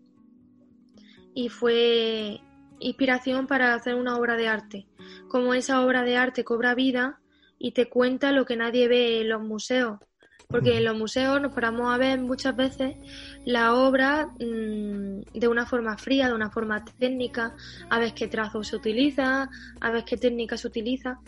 y 1.33 1.49
fue 1.49 2.39
inspiración 2.79 3.47
para 3.47 3.73
hacer 3.73 3.95
una 3.95 4.15
obra 4.15 4.35
de 4.35 4.47
arte. 4.47 4.85
Como 5.27 5.55
esa 5.55 5.83
obra 5.83 6.03
de 6.03 6.17
arte 6.17 6.43
cobra 6.43 6.75
vida 6.75 7.19
y 7.57 7.71
te 7.71 7.89
cuenta 7.89 8.31
lo 8.31 8.45
que 8.45 8.55
nadie 8.55 8.87
ve 8.87 9.21
en 9.21 9.29
los 9.29 9.41
museos. 9.41 9.97
Porque 10.49 10.77
en 10.77 10.85
los 10.85 10.95
museos 10.95 11.41
nos 11.41 11.51
paramos 11.51 11.91
a 11.91 11.97
ver 11.97 12.21
muchas 12.21 12.55
veces 12.55 12.95
la 13.43 13.73
obra 13.73 14.27
mm, 14.39 15.21
de 15.33 15.47
una 15.47 15.65
forma 15.65 15.97
fría, 15.97 16.27
de 16.27 16.35
una 16.35 16.51
forma 16.51 16.85
técnica, 16.99 17.55
a 17.89 17.97
ver 17.97 18.13
qué 18.13 18.27
trazo 18.27 18.63
se 18.63 18.75
utiliza, 18.75 19.49
a 19.81 19.91
ver 19.91 20.05
qué 20.05 20.15
técnica 20.15 20.57
se 20.57 20.67
utiliza. 20.67 21.19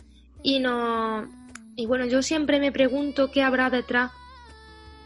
Y, 0.43 0.59
no, 0.59 1.27
y 1.79 1.85
bueno, 1.85 2.05
yo 2.05 2.21
siempre 2.21 2.59
me 2.59 2.73
pregunto 2.73 3.31
qué 3.31 3.41
habrá 3.41 3.69
detrás, 3.69 4.11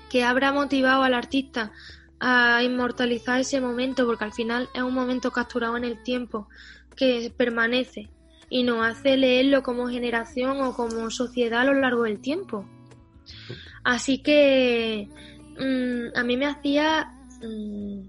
qué 0.10 0.24
habrá 0.24 0.51
motivado 0.51 1.03
al 1.03 1.13
artista 1.13 1.72
a 2.20 2.63
inmortalizar 2.63 3.39
ese 3.39 3.62
momento, 3.62 4.08
porque 4.08 4.24
al 4.24 4.34
final 4.34 4.68
es 4.74 4.82
un 4.82 4.96
momento 4.96 5.30
capturado 5.30 5.77
en 5.77 5.84
el 5.84 6.01
tiempo 6.01 6.48
que 6.96 7.32
permanece 7.38 8.10
y 8.50 8.63
nos 8.63 8.84
hace 8.84 9.18
leerlo 9.18 9.62
como 9.62 9.88
generación 9.88 10.62
o 10.62 10.74
como 10.74 11.12
sociedad 11.12 11.62
a 11.62 11.65
lo 11.65 11.75
largo 11.75 12.03
del 12.03 12.20
tiempo. 12.20 12.68
Así 13.84 14.24
que 14.24 15.10
mm, 15.60 16.18
a 16.18 16.24
mí 16.24 16.38
me 16.38 16.48
hacía... 16.48 17.13
Mm, 17.44 18.01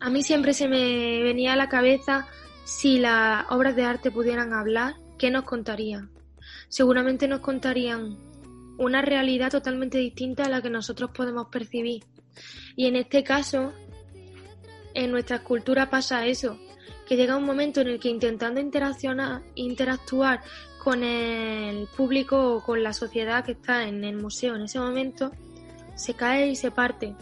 a 0.00 0.10
mí 0.10 0.22
siempre 0.22 0.52
se 0.52 0.68
me 0.68 1.22
venía 1.22 1.54
a 1.54 1.56
la 1.56 1.70
cabeza 1.70 2.26
si 2.64 2.98
las 2.98 3.50
obras 3.50 3.76
de 3.76 3.84
arte 3.84 4.10
pudieran 4.10 4.52
hablar, 4.52 4.96
¿qué 5.16 5.30
nos 5.30 5.44
contarían? 5.44 6.13
Seguramente 6.74 7.28
nos 7.28 7.38
contarían 7.38 8.18
una 8.78 9.00
realidad 9.00 9.48
totalmente 9.48 9.98
distinta 9.98 10.42
a 10.42 10.48
la 10.48 10.60
que 10.60 10.70
nosotros 10.70 11.12
podemos 11.14 11.46
percibir. 11.46 12.02
Y 12.74 12.88
en 12.88 12.96
este 12.96 13.22
caso, 13.22 13.72
en 14.92 15.12
nuestra 15.12 15.44
cultura 15.44 15.88
pasa 15.88 16.26
eso, 16.26 16.58
que 17.06 17.14
llega 17.14 17.36
un 17.36 17.44
momento 17.44 17.80
en 17.80 17.86
el 17.86 18.00
que 18.00 18.08
intentando 18.08 18.60
interaccionar, 18.60 19.42
interactuar 19.54 20.40
con 20.82 21.04
el 21.04 21.86
público 21.96 22.56
o 22.56 22.60
con 22.64 22.82
la 22.82 22.92
sociedad 22.92 23.44
que 23.44 23.52
está 23.52 23.86
en 23.86 24.02
el 24.02 24.16
museo 24.16 24.56
en 24.56 24.62
ese 24.62 24.80
momento, 24.80 25.30
se 25.94 26.14
cae 26.14 26.48
y 26.48 26.56
se 26.56 26.72
parte. 26.72 27.14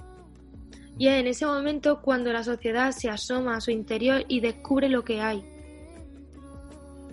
Y 0.97 1.09
es 1.09 1.21
en 1.21 1.27
ese 1.27 1.45
momento 1.45 2.01
cuando 2.01 2.33
la 2.33 2.43
sociedad 2.43 2.91
se 2.93 3.11
asoma 3.11 3.57
a 3.57 3.61
su 3.61 3.71
interior 3.71 4.25
y 4.29 4.41
descubre 4.41 4.89
lo 4.89 5.05
que 5.05 5.21
hay. 5.21 5.52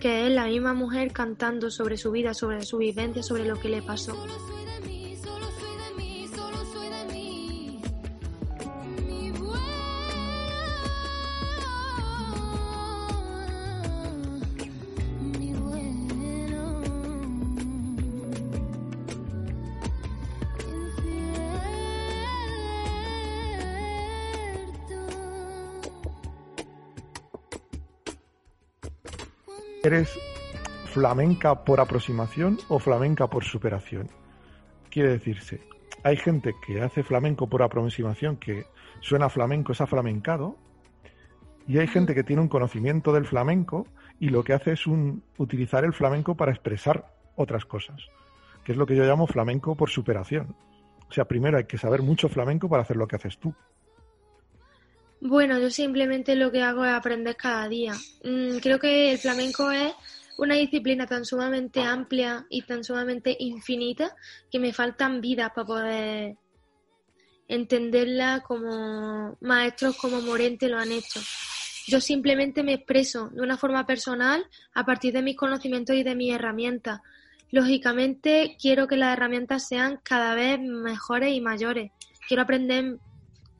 Que 0.00 0.26
es 0.26 0.32
la 0.32 0.46
misma 0.46 0.72
mujer 0.72 1.12
cantando 1.12 1.70
sobre 1.70 1.98
su 1.98 2.10
vida, 2.10 2.32
sobre 2.32 2.62
su 2.62 2.78
vivencia, 2.78 3.22
sobre 3.22 3.44
lo 3.44 3.60
que 3.60 3.68
le 3.68 3.82
pasó. 3.82 4.16
Flamenca 31.00 31.64
por 31.64 31.80
aproximación 31.80 32.58
o 32.68 32.78
flamenca 32.78 33.26
por 33.26 33.42
superación? 33.42 34.10
Quiere 34.90 35.08
decirse, 35.08 35.62
hay 36.02 36.18
gente 36.18 36.52
que 36.66 36.82
hace 36.82 37.02
flamenco 37.02 37.48
por 37.48 37.62
aproximación, 37.62 38.36
que 38.36 38.66
suena 39.00 39.30
flamenco, 39.30 39.72
es 39.72 39.80
aflamencado, 39.80 40.58
y 41.66 41.78
hay 41.78 41.86
gente 41.86 42.14
que 42.14 42.22
tiene 42.22 42.42
un 42.42 42.48
conocimiento 42.48 43.14
del 43.14 43.24
flamenco 43.24 43.86
y 44.18 44.28
lo 44.28 44.44
que 44.44 44.52
hace 44.52 44.72
es 44.72 44.86
un, 44.86 45.22
utilizar 45.38 45.86
el 45.86 45.94
flamenco 45.94 46.34
para 46.34 46.52
expresar 46.52 47.06
otras 47.34 47.64
cosas, 47.64 48.02
que 48.62 48.72
es 48.72 48.76
lo 48.76 48.84
que 48.84 48.94
yo 48.94 49.04
llamo 49.04 49.26
flamenco 49.26 49.74
por 49.76 49.88
superación. 49.88 50.54
O 51.08 51.12
sea, 51.14 51.24
primero 51.24 51.56
hay 51.56 51.64
que 51.64 51.78
saber 51.78 52.02
mucho 52.02 52.28
flamenco 52.28 52.68
para 52.68 52.82
hacer 52.82 52.98
lo 52.98 53.08
que 53.08 53.16
haces 53.16 53.38
tú. 53.38 53.54
Bueno, 55.22 55.58
yo 55.58 55.70
simplemente 55.70 56.34
lo 56.34 56.52
que 56.52 56.62
hago 56.62 56.84
es 56.84 56.92
aprender 56.92 57.36
cada 57.36 57.68
día. 57.68 57.94
Mm, 58.22 58.58
creo 58.58 58.78
que 58.78 59.12
el 59.12 59.18
flamenco 59.18 59.70
es 59.70 59.94
una 60.40 60.54
disciplina 60.54 61.06
tan 61.06 61.26
sumamente 61.26 61.82
amplia 61.82 62.46
y 62.48 62.62
tan 62.62 62.82
sumamente 62.82 63.36
infinita 63.38 64.16
que 64.50 64.58
me 64.58 64.72
faltan 64.72 65.20
vidas 65.20 65.52
para 65.54 65.66
poder 65.66 66.36
entenderla 67.46 68.42
como 68.46 69.36
maestros 69.42 69.98
como 69.98 70.22
Morente 70.22 70.68
lo 70.68 70.78
han 70.78 70.92
hecho. 70.92 71.20
Yo 71.88 72.00
simplemente 72.00 72.62
me 72.62 72.72
expreso 72.72 73.28
de 73.28 73.42
una 73.42 73.58
forma 73.58 73.86
personal 73.86 74.46
a 74.72 74.86
partir 74.86 75.12
de 75.12 75.22
mis 75.22 75.36
conocimientos 75.36 75.94
y 75.94 76.04
de 76.04 76.14
mis 76.14 76.34
herramientas. 76.34 77.00
Lógicamente 77.50 78.56
quiero 78.58 78.86
que 78.86 78.96
las 78.96 79.12
herramientas 79.14 79.68
sean 79.68 80.00
cada 80.02 80.34
vez 80.34 80.58
mejores 80.58 81.34
y 81.34 81.40
mayores. 81.42 81.90
Quiero 82.26 82.44
aprender 82.44 82.96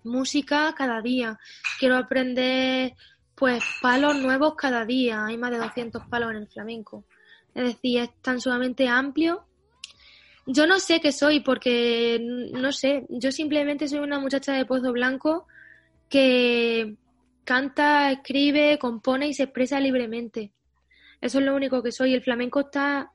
música 0.02 0.74
cada 0.78 1.02
día. 1.02 1.38
Quiero 1.78 1.98
aprender 1.98 2.94
pues 3.40 3.64
palos 3.80 4.18
nuevos 4.18 4.54
cada 4.54 4.84
día. 4.84 5.24
Hay 5.24 5.38
más 5.38 5.50
de 5.50 5.56
200 5.56 6.04
palos 6.08 6.30
en 6.30 6.36
el 6.36 6.46
flamenco. 6.46 7.06
Es 7.54 7.64
decir, 7.64 8.00
es 8.00 8.10
tan 8.20 8.38
sumamente 8.38 8.86
amplio. 8.86 9.46
Yo 10.46 10.66
no 10.66 10.78
sé 10.78 11.00
qué 11.00 11.10
soy 11.10 11.40
porque 11.40 12.20
no 12.20 12.70
sé, 12.70 13.06
yo 13.08 13.32
simplemente 13.32 13.88
soy 13.88 14.00
una 14.00 14.20
muchacha 14.20 14.52
de 14.52 14.66
Pozo 14.66 14.92
Blanco 14.92 15.46
que 16.10 16.96
canta, 17.44 18.12
escribe, 18.12 18.78
compone 18.78 19.28
y 19.28 19.34
se 19.34 19.44
expresa 19.44 19.80
libremente. 19.80 20.52
Eso 21.22 21.38
es 21.38 21.44
lo 21.44 21.56
único 21.56 21.82
que 21.82 21.92
soy. 21.92 22.12
El 22.12 22.22
flamenco 22.22 22.60
está 22.60 23.10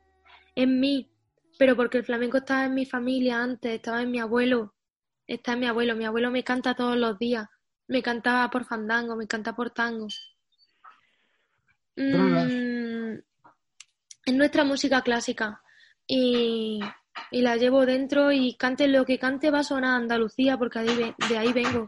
en 0.55 0.79
mí, 0.79 1.11
pero 1.59 1.75
porque 1.75 1.99
el 1.99 2.03
flamenco 2.03 2.37
estaba 2.37 2.65
en 2.65 2.73
mi 2.73 2.87
familia 2.87 3.43
antes, 3.43 3.73
estaba 3.73 4.01
en 4.01 4.09
mi 4.09 4.19
abuelo, 4.19 4.73
está 5.27 5.55
mi 5.55 5.67
abuelo. 5.67 5.95
Mi 5.95 6.05
abuelo 6.05 6.31
me 6.31 6.43
canta 6.43 6.73
todos 6.73 6.97
los 6.97 7.19
días. 7.19 7.47
Me 7.87 8.01
cantaba 8.01 8.49
por 8.49 8.65
fandango, 8.65 9.15
me 9.15 9.27
canta 9.27 9.55
por 9.55 9.69
tango. 9.69 10.07
Mm, 11.95 13.13
es 14.25 14.33
nuestra 14.33 14.63
música 14.63 15.01
clásica. 15.01 15.61
Y, 16.07 16.79
la 17.31 17.55
llevo 17.55 17.85
dentro 17.85 18.31
y 18.31 18.55
cante 18.55 18.87
lo 18.87 19.05
que 19.05 19.17
cante 19.17 19.49
va 19.49 19.59
a 19.59 19.63
sonar 19.63 19.95
Andalucía 19.95 20.57
porque 20.57 20.79
de 20.79 21.37
ahí 21.37 21.53
vengo. 21.53 21.87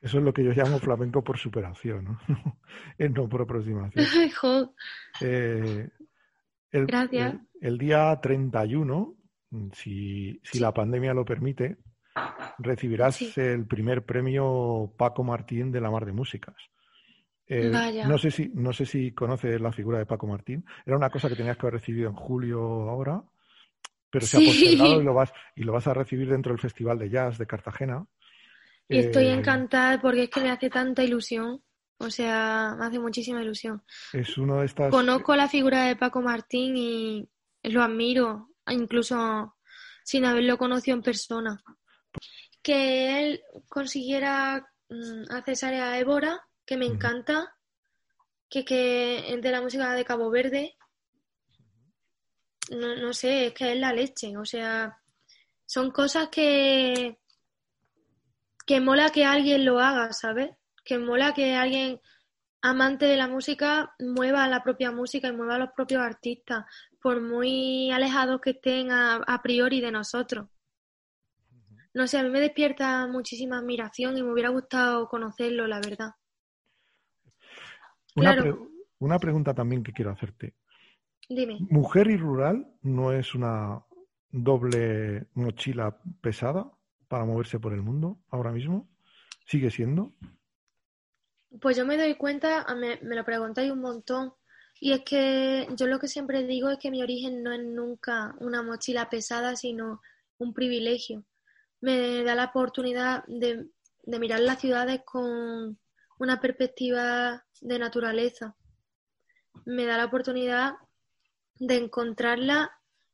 Eso 0.00 0.18
es 0.18 0.24
lo 0.24 0.32
que 0.32 0.44
yo 0.44 0.52
llamo 0.52 0.78
flamenco 0.78 1.24
por 1.24 1.38
superación, 1.38 2.04
¿no? 2.04 2.18
no 2.98 3.28
por 3.28 3.42
aproximación. 3.42 4.06
eh, 5.20 5.88
el, 6.70 6.86
Gracias. 6.86 7.34
El, 7.60 7.78
día 7.78 8.18
31, 8.20 9.14
si, 9.72 10.40
si 10.44 10.58
la 10.60 10.72
pandemia 10.72 11.12
lo 11.12 11.24
permite, 11.24 11.78
recibirás 12.58 13.20
el 13.36 13.66
primer 13.66 14.04
premio 14.04 14.92
Paco 14.96 15.22
Martín 15.24 15.70
de 15.72 15.80
la 15.80 15.90
Mar 15.90 16.06
de 16.06 16.12
Músicas. 16.12 16.56
no 17.48 18.18
sé 18.18 18.30
si 18.30 18.50
no 18.54 18.72
sé 18.72 18.86
si 18.86 19.12
conoces 19.12 19.60
la 19.60 19.72
figura 19.72 19.98
de 19.98 20.06
Paco 20.06 20.26
Martín. 20.26 20.64
Era 20.84 20.96
una 20.96 21.10
cosa 21.10 21.28
que 21.28 21.36
tenías 21.36 21.56
que 21.56 21.66
haber 21.66 21.80
recibido 21.80 22.08
en 22.08 22.16
julio 22.16 22.60
ahora, 22.88 23.22
pero 24.10 24.26
se 24.26 24.36
ha 24.36 24.40
postergado 24.40 25.00
y 25.00 25.04
lo 25.04 25.14
vas 25.14 25.32
y 25.54 25.64
lo 25.64 25.72
vas 25.72 25.86
a 25.86 25.94
recibir 25.94 26.28
dentro 26.28 26.52
del 26.52 26.60
Festival 26.60 26.98
de 26.98 27.10
Jazz 27.10 27.38
de 27.38 27.46
Cartagena. 27.46 28.06
Y 28.88 28.98
estoy 28.98 29.26
eh, 29.26 29.34
encantada 29.34 30.00
porque 30.00 30.24
es 30.24 30.30
que 30.30 30.40
me 30.40 30.50
hace 30.50 30.70
tanta 30.70 31.02
ilusión. 31.02 31.60
O 31.98 32.10
sea, 32.10 32.76
me 32.78 32.84
hace 32.84 32.98
muchísima 32.98 33.42
ilusión. 33.42 33.82
Es 34.12 34.36
uno 34.36 34.60
de 34.60 34.66
estas. 34.66 34.90
Conozco 34.90 35.34
la 35.34 35.48
figura 35.48 35.84
de 35.84 35.96
Paco 35.96 36.20
Martín 36.20 36.76
y 36.76 37.26
lo 37.62 37.82
admiro, 37.82 38.50
incluso 38.68 39.56
sin 40.04 40.26
haberlo 40.26 40.58
conocido 40.58 40.94
en 40.96 41.02
persona 41.02 41.64
que 42.66 43.20
él 43.20 43.44
consiguiera 43.68 44.68
mm, 44.88 45.30
accesar 45.30 45.72
a 45.74 46.00
Évora, 46.00 46.48
que 46.64 46.76
me 46.76 46.86
encanta, 46.86 47.54
que, 48.50 48.64
que 48.64 49.38
de 49.40 49.50
la 49.52 49.60
música 49.60 49.94
de 49.94 50.04
Cabo 50.04 50.30
Verde, 50.30 50.74
no, 52.72 52.96
no 52.96 53.12
sé, 53.12 53.46
es 53.46 53.52
que 53.54 53.70
es 53.70 53.78
la 53.78 53.92
leche, 53.92 54.36
o 54.36 54.44
sea, 54.44 55.00
son 55.64 55.92
cosas 55.92 56.28
que, 56.28 57.20
que 58.66 58.80
mola 58.80 59.10
que 59.10 59.24
alguien 59.24 59.64
lo 59.64 59.78
haga, 59.78 60.12
¿sabes? 60.12 60.50
Que 60.84 60.98
mola 60.98 61.34
que 61.34 61.54
alguien 61.54 62.00
amante 62.62 63.06
de 63.06 63.16
la 63.16 63.28
música 63.28 63.94
mueva 64.00 64.48
la 64.48 64.64
propia 64.64 64.90
música 64.90 65.28
y 65.28 65.36
mueva 65.36 65.54
a 65.54 65.58
los 65.58 65.70
propios 65.70 66.02
artistas, 66.02 66.64
por 67.00 67.20
muy 67.20 67.92
alejados 67.92 68.40
que 68.40 68.50
estén 68.50 68.90
a 68.90 69.40
priori 69.40 69.80
de 69.80 69.92
nosotros 69.92 70.48
no 71.96 72.06
sé, 72.06 72.18
a 72.18 72.22
mí 72.22 72.28
me 72.28 72.40
despierta 72.40 73.06
muchísima 73.06 73.56
admiración 73.56 74.18
y 74.18 74.22
me 74.22 74.30
hubiera 74.30 74.50
gustado 74.50 75.08
conocerlo, 75.08 75.66
la 75.66 75.80
verdad. 75.80 76.10
Una, 78.98 79.18
pregunta 79.18 79.54
también 79.54 79.82
que 79.82 79.94
quiero 79.94 80.10
hacerte. 80.10 80.52
Dime. 81.26 81.56
¿Mujer 81.70 82.08
y 82.08 82.18
rural 82.18 82.70
no 82.82 83.12
es 83.12 83.34
una 83.34 83.82
doble 84.30 85.28
mochila 85.32 85.98
pesada 86.20 86.70
para 87.08 87.24
moverse 87.24 87.58
por 87.58 87.72
el 87.72 87.80
mundo 87.80 88.18
ahora 88.28 88.52
mismo? 88.52 88.86
¿Sigue 89.46 89.70
siendo? 89.70 90.12
Pues 91.62 91.78
yo 91.78 91.86
me 91.86 91.96
doy 91.96 92.14
cuenta, 92.16 92.66
me, 92.74 93.00
me 93.04 93.16
lo 93.16 93.24
preguntáis 93.24 93.72
un 93.72 93.80
montón, 93.80 94.34
y 94.80 94.92
es 94.92 95.00
que 95.00 95.66
yo 95.74 95.86
lo 95.86 95.98
que 95.98 96.08
siempre 96.08 96.44
digo 96.44 96.68
es 96.68 96.78
que 96.78 96.90
mi 96.90 97.02
origen 97.02 97.42
no 97.42 97.54
es 97.54 97.64
nunca 97.64 98.34
una 98.40 98.62
mochila 98.62 99.08
pesada, 99.08 99.56
sino 99.56 100.02
un 100.36 100.52
privilegio. 100.52 101.24
Me 101.80 102.22
da 102.24 102.34
la 102.34 102.46
oportunidad 102.46 103.24
de, 103.26 103.66
de 104.02 104.18
mirar 104.18 104.40
las 104.40 104.60
ciudades 104.60 105.02
con 105.04 105.78
una 106.18 106.40
perspectiva 106.40 107.44
de 107.60 107.78
naturaleza. 107.78 108.56
Me 109.64 109.84
da 109.84 109.96
la 109.96 110.06
oportunidad 110.06 110.74
de 111.58 111.76
encontrarla 111.76 112.70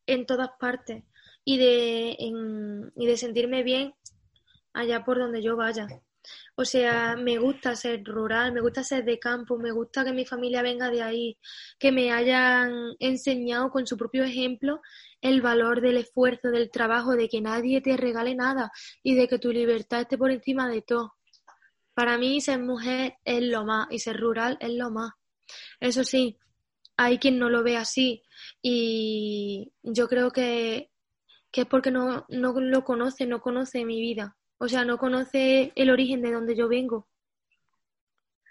en 0.06 0.26
todas 0.26 0.50
partes 0.58 1.04
y 1.44 1.58
de, 1.58 2.16
y 2.18 3.06
de 3.06 3.16
sentirme 3.16 3.62
bien 3.62 3.94
allá 4.72 5.04
por 5.04 5.18
donde 5.18 5.42
yo 5.42 5.56
vaya. 5.56 5.86
O 6.54 6.64
sea, 6.64 7.16
me 7.16 7.38
gusta 7.38 7.74
ser 7.76 8.04
rural, 8.04 8.52
me 8.52 8.60
gusta 8.60 8.84
ser 8.84 9.04
de 9.04 9.18
campo, 9.18 9.58
me 9.58 9.72
gusta 9.72 10.04
que 10.04 10.12
mi 10.12 10.24
familia 10.24 10.62
venga 10.62 10.90
de 10.90 11.02
ahí, 11.02 11.38
que 11.78 11.92
me 11.92 12.12
hayan 12.12 12.94
enseñado 12.98 13.70
con 13.70 13.86
su 13.86 13.96
propio 13.96 14.24
ejemplo 14.24 14.80
el 15.20 15.40
valor 15.40 15.80
del 15.80 15.96
esfuerzo, 15.98 16.50
del 16.50 16.70
trabajo, 16.70 17.16
de 17.16 17.28
que 17.28 17.40
nadie 17.40 17.80
te 17.80 17.96
regale 17.96 18.34
nada 18.34 18.70
y 19.02 19.14
de 19.14 19.28
que 19.28 19.38
tu 19.38 19.50
libertad 19.52 20.02
esté 20.02 20.18
por 20.18 20.30
encima 20.30 20.68
de 20.68 20.82
todo. 20.82 21.14
Para 21.94 22.18
mí 22.18 22.40
ser 22.40 22.58
mujer 22.60 23.14
es 23.24 23.42
lo 23.42 23.64
más 23.64 23.86
y 23.90 23.98
ser 23.98 24.18
rural 24.18 24.58
es 24.60 24.72
lo 24.72 24.90
más. 24.90 25.12
Eso 25.80 26.04
sí, 26.04 26.38
hay 26.96 27.18
quien 27.18 27.38
no 27.38 27.48
lo 27.50 27.62
ve 27.62 27.76
así 27.76 28.22
y 28.62 29.72
yo 29.82 30.08
creo 30.08 30.30
que, 30.30 30.90
que 31.50 31.62
es 31.62 31.66
porque 31.66 31.90
no, 31.90 32.24
no 32.28 32.52
lo 32.60 32.84
conoce, 32.84 33.26
no 33.26 33.40
conoce 33.40 33.84
mi 33.84 34.00
vida. 34.00 34.36
O 34.62 34.68
sea, 34.68 34.84
no 34.84 34.96
conoce 34.96 35.72
el 35.74 35.90
origen 35.90 36.22
de 36.22 36.30
donde 36.30 36.54
yo 36.54 36.68
vengo. 36.68 37.08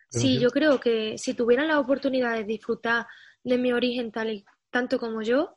sí, 0.10 0.40
yo 0.42 0.50
creo 0.50 0.78
que 0.78 1.18
si 1.18 1.34
tuvieran 1.34 1.70
la 1.70 1.80
oportunidad 1.80 2.36
de 2.36 2.44
disfrutar 2.44 3.08
de 3.46 3.58
mi 3.58 3.72
origen 3.72 4.12
tal 4.12 4.30
y 4.30 4.46
tanto 4.70 5.00
como 5.00 5.22
yo, 5.22 5.56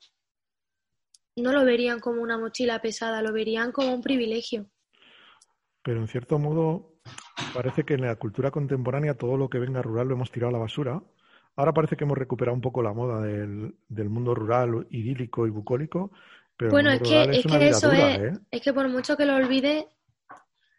no 1.34 1.50
lo 1.50 1.64
verían 1.64 1.98
como 1.98 2.22
una 2.22 2.38
mochila 2.38 2.80
pesada, 2.80 3.20
lo 3.20 3.32
verían 3.32 3.72
como 3.72 3.92
un 3.92 4.00
privilegio. 4.00 4.66
Pero 5.82 5.98
en 5.98 6.06
cierto 6.06 6.38
modo, 6.38 7.00
parece 7.52 7.82
que 7.82 7.94
en 7.94 8.02
la 8.02 8.14
cultura 8.14 8.52
contemporánea 8.52 9.14
todo 9.14 9.36
lo 9.36 9.48
que 9.48 9.58
venga 9.58 9.82
rural 9.82 10.06
lo 10.06 10.14
hemos 10.14 10.30
tirado 10.30 10.50
a 10.50 10.52
la 10.52 10.58
basura. 10.60 11.02
Ahora 11.56 11.74
parece 11.74 11.96
que 11.96 12.04
hemos 12.04 12.16
recuperado 12.16 12.54
un 12.54 12.62
poco 12.62 12.80
la 12.80 12.92
moda 12.92 13.20
del, 13.22 13.74
mundo 14.08 14.36
rural 14.36 14.86
idílico 14.90 15.48
y 15.48 15.50
bucólico. 15.50 16.12
Pero 16.56 16.70
bueno, 16.70 16.92
es 16.92 17.02
que, 17.02 17.22
es, 17.24 17.44
que 17.44 17.68
eso 17.70 17.90
es, 17.90 18.18
¿eh? 18.20 18.32
es 18.52 18.62
que 18.62 18.72
por 18.72 18.88
mucho 18.88 19.16
que 19.16 19.26
lo 19.26 19.34
olvide, 19.34 19.88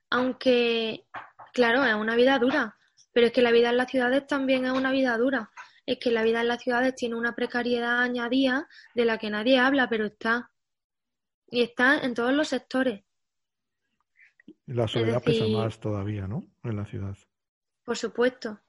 aunque, 0.10 1.06
claro, 1.54 1.84
es 1.84 1.96
una 1.96 2.15
vida 2.15 2.38
dura, 2.39 2.78
pero 3.13 3.28
es 3.28 3.34
que 3.34 3.41
la 3.41 3.52
vida 3.52 3.70
en 3.70 3.78
las 3.78 3.89
ciudades 3.89 4.28
también 4.28 4.65
es 4.65 4.72
una 4.72 4.91
vida 4.91 5.18
dura. 5.18 5.52
Es 5.86 6.00
que 6.00 6.12
la 6.12 6.24
vida 6.24 6.41
en 6.41 6.48
las 6.48 6.62
ciudades 6.62 6.96
tiene 6.96 7.15
una 7.15 7.36
precariedad 7.36 8.02
añadida 8.02 8.68
de 8.96 9.06
la 9.06 9.18
que 9.18 9.30
nadie 9.30 9.60
habla, 9.60 9.88
pero 9.88 10.06
está. 10.06 10.52
Y 11.48 11.62
está 11.62 12.00
en 12.00 12.13
todos 12.13 12.34
los 12.34 12.48
sectores. 12.48 13.04
La 14.65 14.88
soledad 14.88 15.24
pesa 15.24 15.48
más 15.48 15.80
todavía, 15.80 16.28
¿no? 16.28 16.44
En 16.63 16.76
la 16.76 16.86
ciudad. 16.86 17.15
Por 17.84 17.98
supuesto. 17.98 18.60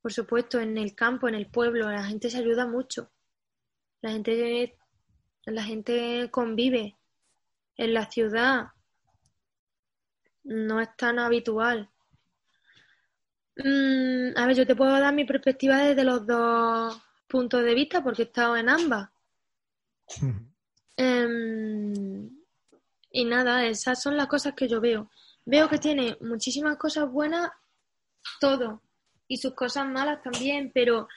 Por 0.00 0.12
supuesto, 0.12 0.60
en 0.60 0.78
el 0.78 0.94
campo, 0.94 1.28
en 1.28 1.34
el 1.34 1.50
pueblo, 1.50 1.90
la 1.90 2.04
gente 2.04 2.30
se 2.30 2.38
ayuda 2.38 2.66
mucho. 2.66 3.10
La 4.00 4.10
gente, 4.12 4.78
la 5.44 5.62
gente 5.64 6.30
convive. 6.30 6.96
En 7.76 7.94
la 7.94 8.10
ciudad 8.10 8.68
no 10.50 10.80
es 10.80 10.94
tan 10.96 11.18
habitual. 11.18 11.88
Mm, 13.56 14.36
a 14.36 14.46
ver, 14.46 14.56
yo 14.56 14.66
te 14.66 14.74
puedo 14.74 14.90
dar 14.90 15.14
mi 15.14 15.24
perspectiva 15.24 15.78
desde 15.78 16.04
los 16.04 16.26
dos 16.26 17.00
puntos 17.28 17.62
de 17.62 17.74
vista 17.74 18.02
porque 18.02 18.22
he 18.22 18.24
estado 18.26 18.56
en 18.56 18.68
ambas. 18.68 19.10
Em, 20.96 22.28
y 23.12 23.24
nada, 23.24 23.64
esas 23.66 24.02
son 24.02 24.16
las 24.16 24.26
cosas 24.26 24.54
que 24.54 24.68
yo 24.68 24.80
veo. 24.80 25.10
Veo 25.44 25.68
que 25.68 25.78
tiene 25.78 26.16
muchísimas 26.20 26.76
cosas 26.76 27.10
buenas, 27.10 27.50
todo, 28.40 28.82
y 29.28 29.36
sus 29.36 29.54
cosas 29.54 29.86
malas 29.86 30.22
también, 30.22 30.72
pero 30.74 31.08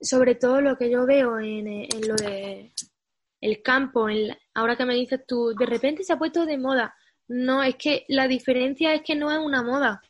sobre 0.00 0.34
todo 0.34 0.60
lo 0.60 0.76
que 0.76 0.90
yo 0.90 1.06
veo 1.06 1.38
en, 1.38 1.86
lo 2.06 2.14
de 2.14 2.72
el 3.40 3.62
campo, 3.62 4.08
en 4.08 4.36
ahora 4.54 4.76
que 4.76 4.86
me 4.86 4.94
dices 4.94 5.20
tú, 5.26 5.54
de 5.54 5.66
repente 5.66 6.02
se 6.02 6.14
ha 6.14 6.18
puesto 6.18 6.46
de 6.46 6.56
moda. 6.56 6.94
No, 7.28 7.62
es 7.62 7.76
que 7.76 8.04
la 8.08 8.28
diferencia 8.28 8.94
es 8.94 9.02
que 9.02 9.14
no 9.14 9.30
es 9.30 9.38
una 9.38 9.62
moda. 9.62 10.02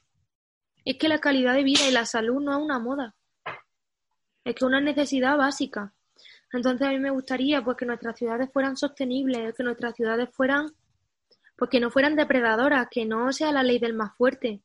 Es 0.84 0.98
que 0.98 1.08
la 1.08 1.20
calidad 1.20 1.54
de 1.54 1.62
vida 1.62 1.86
y 1.88 1.92
la 1.92 2.06
salud 2.06 2.42
no 2.42 2.52
es 2.52 2.62
una 2.62 2.78
moda. 2.78 3.14
Es 4.44 4.54
que 4.54 4.64
una 4.64 4.80
necesidad 4.80 5.36
básica. 5.36 5.94
Entonces 6.52 6.86
a 6.86 6.90
mí 6.90 6.98
me 6.98 7.10
gustaría 7.10 7.62
pues 7.62 7.76
que 7.76 7.86
nuestras 7.86 8.16
ciudades 8.16 8.50
fueran 8.52 8.76
sostenibles, 8.76 9.54
que 9.54 9.62
nuestras 9.62 9.94
ciudades 9.94 10.28
fueran 10.32 10.68
pues 11.56 11.70
que 11.70 11.80
no 11.80 11.90
fueran 11.90 12.16
depredadoras, 12.16 12.88
que 12.90 13.04
no 13.06 13.32
sea 13.32 13.52
la 13.52 13.62
ley 13.62 13.78
del 13.78 13.94
más 13.94 14.16
fuerte. 14.16 14.62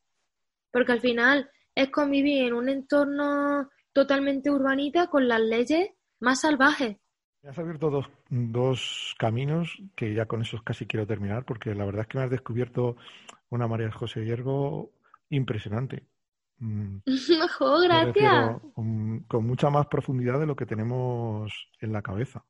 Porque 0.71 0.91
al 0.91 1.01
final 1.01 1.49
es 1.75 1.89
convivir 1.89 2.45
en 2.45 2.53
un 2.53 2.69
entorno 2.69 3.69
totalmente 3.93 4.49
urbanita 4.49 5.07
con 5.07 5.27
las 5.27 5.39
leyes 5.39 5.89
más 6.19 6.41
salvajes. 6.41 6.97
Me 7.41 7.49
has 7.49 7.57
abierto 7.57 7.89
dos, 7.89 8.09
dos 8.29 9.15
caminos 9.17 9.81
que 9.95 10.13
ya 10.13 10.25
con 10.25 10.41
esos 10.41 10.61
casi 10.61 10.85
quiero 10.85 11.07
terminar, 11.07 11.45
porque 11.45 11.73
la 11.73 11.85
verdad 11.85 12.01
es 12.01 12.07
que 12.07 12.17
me 12.17 12.25
has 12.25 12.29
descubierto 12.29 12.97
una 13.49 13.67
María 13.67 13.91
José 13.91 14.25
Hiergo 14.25 14.91
impresionante. 15.29 16.03
Mm. 16.57 16.97
gracias. 17.85 18.57
con 18.73 19.45
mucha 19.45 19.69
más 19.69 19.87
profundidad 19.87 20.39
de 20.39 20.45
lo 20.45 20.55
que 20.55 20.65
tenemos 20.65 21.69
en 21.79 21.93
la 21.93 22.01
cabeza. 22.01 22.43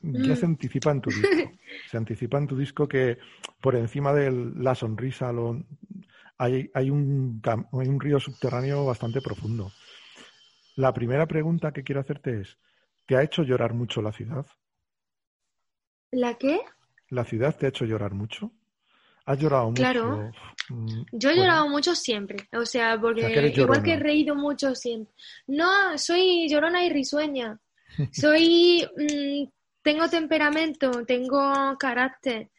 Ya 0.00 0.34
se 0.34 0.46
mm. 0.46 0.50
anticipa 0.50 0.90
en 0.90 1.00
tu 1.00 1.10
disco. 1.10 1.52
Se 1.90 1.96
anticipa 1.96 2.38
en 2.38 2.46
tu 2.46 2.56
disco 2.56 2.88
que 2.88 3.18
por 3.60 3.76
encima 3.76 4.12
de 4.12 4.32
la 4.56 4.74
sonrisa 4.74 5.32
lo, 5.32 5.62
hay, 6.38 6.70
hay, 6.74 6.90
un, 6.90 7.40
hay 7.44 7.88
un 7.88 8.00
río 8.00 8.18
subterráneo 8.18 8.84
bastante 8.84 9.20
profundo. 9.20 9.70
La 10.76 10.92
primera 10.94 11.26
pregunta 11.26 11.72
que 11.72 11.84
quiero 11.84 12.00
hacerte 12.00 12.40
es, 12.40 12.58
¿Te 13.10 13.16
ha 13.16 13.24
hecho 13.24 13.42
llorar 13.42 13.74
mucho 13.74 14.00
la 14.00 14.12
ciudad? 14.12 14.46
¿La 16.12 16.38
qué? 16.38 16.60
¿La 17.08 17.24
ciudad 17.24 17.56
te 17.56 17.66
ha 17.66 17.70
hecho 17.70 17.84
llorar 17.84 18.14
mucho? 18.14 18.52
¿Has 19.24 19.36
llorado 19.36 19.68
mucho? 19.68 19.82
Claro. 19.82 20.32
Mm, 20.68 21.02
Yo 21.10 21.30
he 21.30 21.34
llorado 21.34 21.68
mucho 21.68 21.96
siempre. 21.96 22.46
O 22.52 22.64
sea, 22.64 23.00
porque 23.00 23.52
igual 23.56 23.82
que 23.82 23.94
he 23.94 23.98
reído 23.98 24.36
mucho 24.36 24.76
siempre. 24.76 25.12
No, 25.48 25.98
soy 25.98 26.48
llorona 26.48 26.84
y 26.84 26.90
risueña. 26.90 27.58
Soy. 28.12 28.88
Mm, 28.96 29.48
tengo 29.82 30.08
temperamento, 30.08 31.04
tengo 31.04 31.76
carácter, 31.80 32.52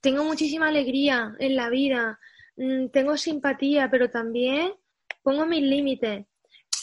tengo 0.00 0.22
muchísima 0.22 0.68
alegría 0.68 1.34
en 1.40 1.56
la 1.56 1.68
vida, 1.68 2.20
mm, 2.56 2.90
tengo 2.92 3.16
simpatía, 3.16 3.90
pero 3.90 4.08
también 4.08 4.72
pongo 5.24 5.46
mis 5.46 5.62
límites 5.62 6.26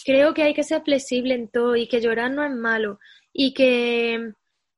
creo 0.06 0.34
que 0.34 0.44
hay 0.44 0.54
que 0.54 0.64
ser 0.64 0.84
flexible 0.84 1.34
en 1.34 1.50
todo 1.50 1.76
y 1.76 1.88
que 1.88 2.02
llorar 2.02 2.32
no 2.32 2.44
es 2.44 2.52
malo 2.52 3.00
y 3.34 3.54
que 3.54 4.34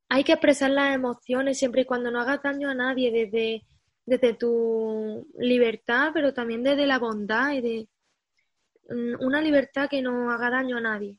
hay 0.09 0.23
que 0.23 0.33
expresar 0.33 0.69
las 0.69 0.95
emociones 0.95 1.57
siempre 1.57 1.81
y 1.81 1.86
cuando 1.86 2.12
no 2.12 2.21
hagas 2.21 2.41
daño 2.43 2.69
a 2.69 2.75
nadie 2.75 3.12
desde, 3.12 3.65
desde 4.05 4.33
tu 4.33 5.27
libertad, 5.38 6.12
pero 6.13 6.33
también 6.33 6.63
desde 6.63 6.86
la 6.86 6.99
bondad 6.99 7.51
y 7.53 7.62
de 7.62 7.89
mm, 8.89 9.25
una 9.25 9.41
libertad 9.41 9.89
que 9.89 10.01
no 10.01 10.31
haga 10.31 10.49
daño 10.49 10.77
a 10.77 10.81
nadie. 10.81 11.17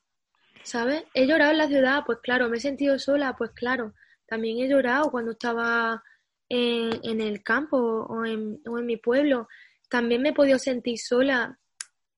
¿Sabes? 0.63 1.05
He 1.13 1.27
llorado 1.27 1.53
en 1.53 1.59
la 1.59 1.69
ciudad, 1.69 2.05
pues 2.07 2.19
claro, 2.23 2.49
me 2.49 2.57
he 2.57 2.61
sentido 2.61 2.99
sola, 2.99 3.35
pues 3.37 3.51
claro. 3.51 3.95
También 4.27 4.59
he 4.61 4.69
llorado 4.69 5.11
cuando 5.11 5.33
estaba 5.33 6.03
en, 6.49 7.01
en 7.03 7.21
el 7.21 7.43
campo 7.43 7.77
o 7.77 8.25
en, 8.25 8.61
o 8.67 8.79
en 8.79 8.87
mi 8.87 8.97
pueblo. 8.97 9.49
También 9.91 10.23
me 10.23 10.31
he 10.31 10.35
podido 10.35 10.59
sentir 10.59 10.99
sola 10.99 11.59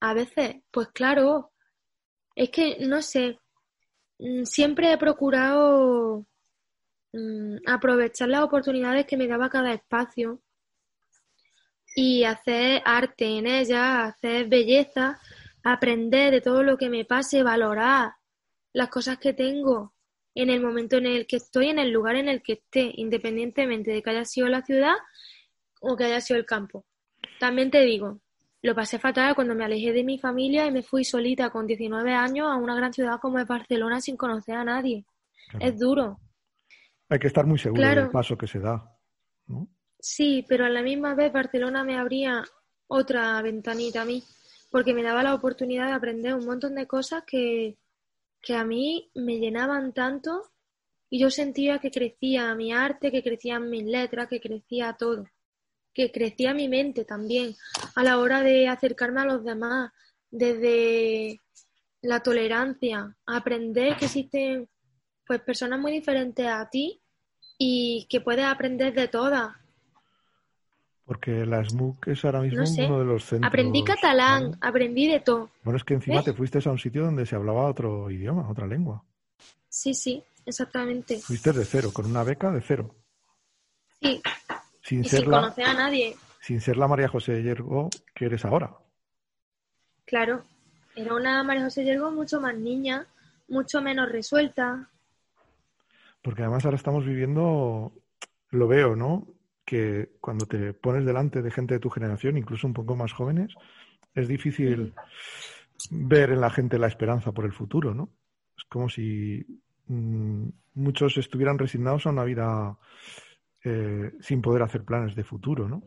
a 0.01 0.15
veces, 0.15 0.57
pues 0.71 0.89
claro, 0.89 1.53
es 2.37 2.51
que, 2.51 2.77
no 2.81 3.03
sé, 3.03 3.41
mm, 4.19 4.45
siempre 4.45 4.93
he 4.93 4.99
procurado 4.99 6.27
mm, 7.13 7.57
aprovechar 7.67 8.29
las 8.29 8.43
oportunidades 8.43 9.07
que 9.07 9.17
me 9.17 9.27
daba 9.27 9.51
cada 9.51 9.73
espacio 9.73 10.43
y 11.97 12.25
hacer 12.25 12.83
arte 12.85 13.39
en 13.39 13.47
ella, 13.47 14.05
hacer 14.05 14.49
belleza, 14.49 15.19
aprender 15.65 16.31
de 16.33 16.43
todo 16.43 16.63
lo 16.63 16.77
que 16.77 16.91
me 16.91 17.05
pase, 17.07 17.43
valorar 17.43 18.13
las 18.73 18.91
cosas 18.91 19.19
que 19.19 19.33
tengo 19.33 19.95
en 20.35 20.51
el 20.51 20.61
momento 20.61 20.99
en 20.99 21.07
el 21.07 21.27
que 21.27 21.37
estoy, 21.37 21.69
en 21.71 21.79
el 21.79 21.91
lugar 21.91 22.17
en 22.17 22.29
el 22.29 22.43
que 22.43 22.55
esté, 22.55 22.93
independientemente 22.97 23.91
de 23.91 24.03
que 24.03 24.11
haya 24.11 24.27
sido 24.27 24.49
la 24.49 24.63
ciudad 24.63 24.95
o 25.81 25.97
que 25.97 26.05
haya 26.05 26.21
sido 26.21 26.39
el 26.39 26.45
campo. 26.45 26.85
También 27.41 27.71
te 27.71 27.81
digo, 27.81 28.21
lo 28.67 28.75
pasé 28.75 28.99
fatal 28.99 29.35
cuando 29.35 29.55
me 29.55 29.65
alejé 29.65 29.93
de 29.93 30.05
mi 30.05 30.19
familia 30.19 30.67
y 30.67 30.73
me 30.73 30.83
fui 30.83 31.05
solita 31.05 31.51
con 31.51 31.67
19 31.67 32.13
años 32.13 32.49
a 32.51 32.57
una 32.57 32.75
gran 32.75 32.93
ciudad 32.93 33.19
como 33.21 33.39
es 33.39 33.47
Barcelona 33.47 34.01
sin 34.01 34.17
conocer 34.17 34.57
a 34.57 34.65
nadie. 34.65 35.07
Es 35.61 35.79
duro. 35.79 36.19
Hay 37.09 37.19
que 37.19 37.29
estar 37.29 37.47
muy 37.47 37.59
seguro 37.59 37.89
del 37.89 38.11
paso 38.11 38.37
que 38.37 38.47
se 38.47 38.59
da. 38.59 38.85
¿no? 39.47 39.69
Sí, 39.99 40.45
pero 40.49 40.65
a 40.65 40.69
la 40.69 40.83
misma 40.83 41.15
vez 41.15 41.33
Barcelona 41.33 41.85
me 41.85 41.97
abría 41.97 42.45
otra 42.89 43.41
ventanita 43.43 44.03
a 44.03 44.05
mí, 44.05 44.23
porque 44.71 44.93
me 44.93 45.03
daba 45.03 45.23
la 45.23 45.35
oportunidad 45.35 45.87
de 45.87 45.93
aprender 45.93 46.35
un 46.35 46.45
montón 46.45 46.75
de 46.75 46.87
cosas 46.87 47.23
que, 47.25 47.79
que 48.43 48.55
a 48.55 48.65
mí 48.65 49.11
me 49.15 49.39
llenaban 49.39 49.93
tanto 49.93 50.43
y 51.09 51.21
yo 51.21 51.31
sentía 51.31 51.79
que 51.79 51.93
crecía 51.93 52.55
mi 52.57 52.73
arte, 52.73 53.13
que 53.13 53.23
crecían 53.23 53.71
mis 53.71 53.85
letras, 53.85 54.29
que 54.29 54.41
crecía 54.41 54.97
todo 54.99 55.25
que 55.97 56.13
crecía 56.13 56.53
mi 56.53 56.69
mente 56.69 57.07
también 57.07 57.57
a 57.95 58.05
la 58.05 58.19
hora 58.19 58.43
de 58.43 58.69
acercarme 58.69 59.23
a 59.23 59.25
los 59.25 59.43
demás, 59.43 59.91
desde 60.31 61.41
la 62.03 62.21
tolerancia, 62.21 63.17
aprender 63.25 63.97
que 63.97 64.05
existen 64.05 64.69
pues 65.27 65.41
personas 65.41 65.81
muy 65.81 65.93
diferentes 65.93 66.47
a 66.47 66.69
ti 66.69 67.01
y 67.57 68.07
que 68.11 68.21
puedes 68.21 68.45
aprender 68.45 68.93
de 68.93 69.09
todas. 69.09 69.57
Porque 71.07 71.47
la 71.47 71.65
SMUC 71.65 72.09
es 72.09 72.25
ahora 72.27 72.43
mismo 72.43 72.63
uno 72.63 72.99
de 72.99 73.05
los 73.07 73.25
centros. 73.25 73.49
Aprendí 73.49 73.83
catalán, 73.83 74.59
aprendí 74.61 75.09
de 75.09 75.21
todo. 75.21 75.51
Bueno, 75.63 75.79
es 75.79 75.85
que 75.85 75.95
encima 75.95 76.23
te 76.23 76.35
fuiste 76.35 76.59
a 76.63 76.71
un 76.71 76.79
sitio 76.79 77.05
donde 77.05 77.25
se 77.25 77.37
hablaba 77.37 77.71
otro 77.71 78.11
idioma, 78.11 78.51
otra 78.51 78.67
lengua. 78.67 79.03
Sí, 79.67 79.95
sí, 79.95 80.23
exactamente. 80.45 81.21
Fuiste 81.21 81.53
de 81.53 81.65
cero, 81.65 81.91
con 81.91 82.05
una 82.05 82.23
beca 82.23 82.51
de 82.51 82.61
cero. 82.61 82.95
Sí, 84.03 84.21
sin 84.87 85.05
ser 85.05 85.25
conocer 85.25 85.65
a 85.65 85.75
nadie. 85.75 86.17
Sin 86.41 86.61
ser 86.61 86.77
la 86.77 86.87
María 86.87 87.09
José 87.09 87.43
Yergo 87.43 87.91
que 88.15 88.27
eres 88.27 88.45
ahora. 88.45 88.71
Claro, 90.05 90.45
era 90.95 91.13
una 91.15 91.43
María 91.43 91.65
José 91.65 91.85
Yergo 91.85 92.13
mucho 92.13 92.41
más 92.41 92.55
niña, 92.55 93.05
mucho 93.49 93.83
menos 93.83 94.09
resuelta. 94.13 94.89
Porque 96.23 96.43
además 96.43 96.65
ahora 96.65 96.77
estamos 96.77 97.05
viviendo, 97.05 97.93
lo 98.51 98.69
veo, 98.69 98.95
¿no? 98.95 99.27
Que 99.65 100.11
cuando 100.21 100.47
te 100.47 100.73
pones 100.73 101.05
delante 101.05 101.43
de 101.43 101.51
gente 101.51 101.75
de 101.75 101.81
tu 101.81 101.91
generación, 101.91 102.37
incluso 102.37 102.69
un 102.69 102.75
poco 102.75 102.95
más 102.95 103.13
jóvenes, 103.13 103.53
es 104.15 104.29
difícil 104.29 104.95
ver 105.91 106.31
en 106.31 106.41
la 106.41 106.51
gente 106.51 106.79
la 106.79 106.87
esperanza 106.87 107.33
por 107.33 107.45
el 107.45 107.53
futuro, 107.53 107.93
¿no? 107.93 108.11
Es 108.57 108.63
como 108.69 108.89
si 108.89 109.45
mm, 109.89 110.49
muchos 110.75 111.17
estuvieran 111.17 111.59
resignados 111.59 112.07
a 112.07 112.11
una 112.11 112.23
vida 112.23 112.79
eh, 113.69 114.13
sin 114.21 114.41
poder 114.41 114.63
hacer 114.63 114.85
planes 114.85 115.17
de 115.17 115.25
futuro, 115.25 115.69
¿no? 115.69 115.83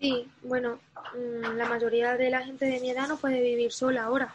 Sí, 0.00 0.26
bueno, 0.42 0.78
mm, 1.14 1.54
la 1.54 1.68
mayoría 1.68 2.16
de 2.16 2.30
la 2.30 2.42
gente 2.46 2.64
de 2.64 2.80
mi 2.80 2.88
edad 2.88 3.08
no 3.08 3.18
puede 3.18 3.42
vivir 3.42 3.70
sola 3.72 4.04
ahora. 4.04 4.34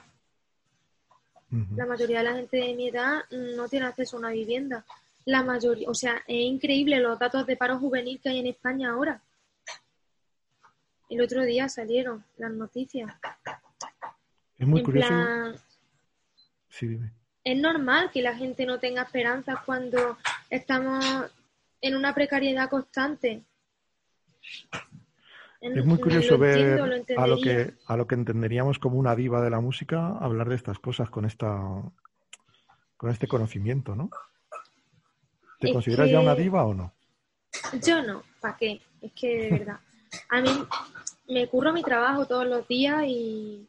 La 1.76 1.86
mayoría 1.86 2.20
de 2.20 2.24
la 2.24 2.34
gente 2.34 2.58
de 2.58 2.76
mi 2.76 2.90
edad 2.90 3.22
no 3.30 3.68
tiene 3.68 3.88
acceso 3.88 4.18
a 4.18 4.20
una 4.20 4.30
vivienda. 4.30 4.86
La 5.26 5.44
mayoría, 5.44 5.90
o 5.90 5.96
sea, 5.96 6.24
es 6.28 6.46
increíble 6.46 7.00
los 7.00 7.18
datos 7.18 7.46
de 7.48 7.58
paro 7.58 7.80
juvenil 7.80 8.20
que 8.22 8.30
hay 8.30 8.40
en 8.40 8.48
España 8.48 8.92
ahora. 8.92 9.22
El 11.10 11.22
otro 11.22 11.44
día 11.44 11.70
salieron 11.70 12.24
las 12.38 12.52
noticias. 12.52 13.12
Es 14.58 14.68
muy 14.68 14.84
curioso. 14.84 15.14
Sí, 16.70 16.88
dime. 16.88 17.12
Es 17.44 17.60
normal 17.60 18.10
que 18.12 18.22
la 18.22 18.36
gente 18.36 18.66
no 18.66 18.80
tenga 18.80 19.04
esperanza 19.04 19.62
cuando 19.66 20.18
estamos 20.50 21.32
en 21.84 21.96
una 21.96 22.16
precariedad 22.16 22.70
constante. 22.70 23.44
es 25.60 25.86
muy 25.86 26.00
curioso 26.00 26.38
ver 26.38 26.80
a 27.18 27.28
lo 27.28 27.40
que 27.40 27.74
a 27.86 27.98
lo 27.98 28.08
que 28.08 28.16
entenderíamos 28.16 28.80
como 28.80 28.98
una 28.98 29.16
diva 29.16 29.42
de 29.42 29.50
la 29.50 29.60
música 29.60 30.18
hablar 30.18 30.48
de 30.48 30.56
estas 30.56 30.80
cosas 30.80 31.10
con 31.10 31.26
esta 31.26 31.60
con 32.96 33.10
este 33.12 33.28
conocimiento, 33.28 33.96
¿no? 33.96 34.10
¿Te 35.60 35.74
consideras 35.74 36.10
ya 36.10 36.22
una 36.22 36.36
diva 36.36 36.64
o 36.64 36.74
no? 36.74 36.94
Yo 37.86 38.02
no, 38.02 38.24
¿para 38.40 38.58
qué? 38.58 38.82
Es 39.02 39.12
que 39.12 39.28
de 39.38 39.50
verdad. 39.50 39.80
A 40.30 40.42
mí 40.42 40.50
me 41.28 41.48
curro 41.48 41.74
mi 41.74 41.84
trabajo 41.84 42.26
todos 42.26 42.48
los 42.48 42.66
días 42.68 43.04
y 43.06 43.68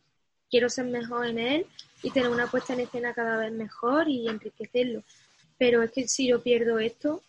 quiero 0.48 0.68
ser 0.68 0.86
mejor 0.86 1.26
en 1.26 1.38
él 1.38 1.66
y 2.02 2.10
tener 2.10 2.28
una 2.28 2.46
puesta 2.46 2.74
en 2.74 2.80
escena 2.80 3.12
cada 3.12 3.38
vez 3.38 3.52
mejor 3.52 4.08
y 4.08 4.28
enriquecerlo. 4.28 5.02
Pero 5.58 5.82
es 5.82 5.90
que 5.90 6.06
si 6.06 6.28
yo 6.28 6.42
pierdo 6.42 6.78
esto, 6.78 7.22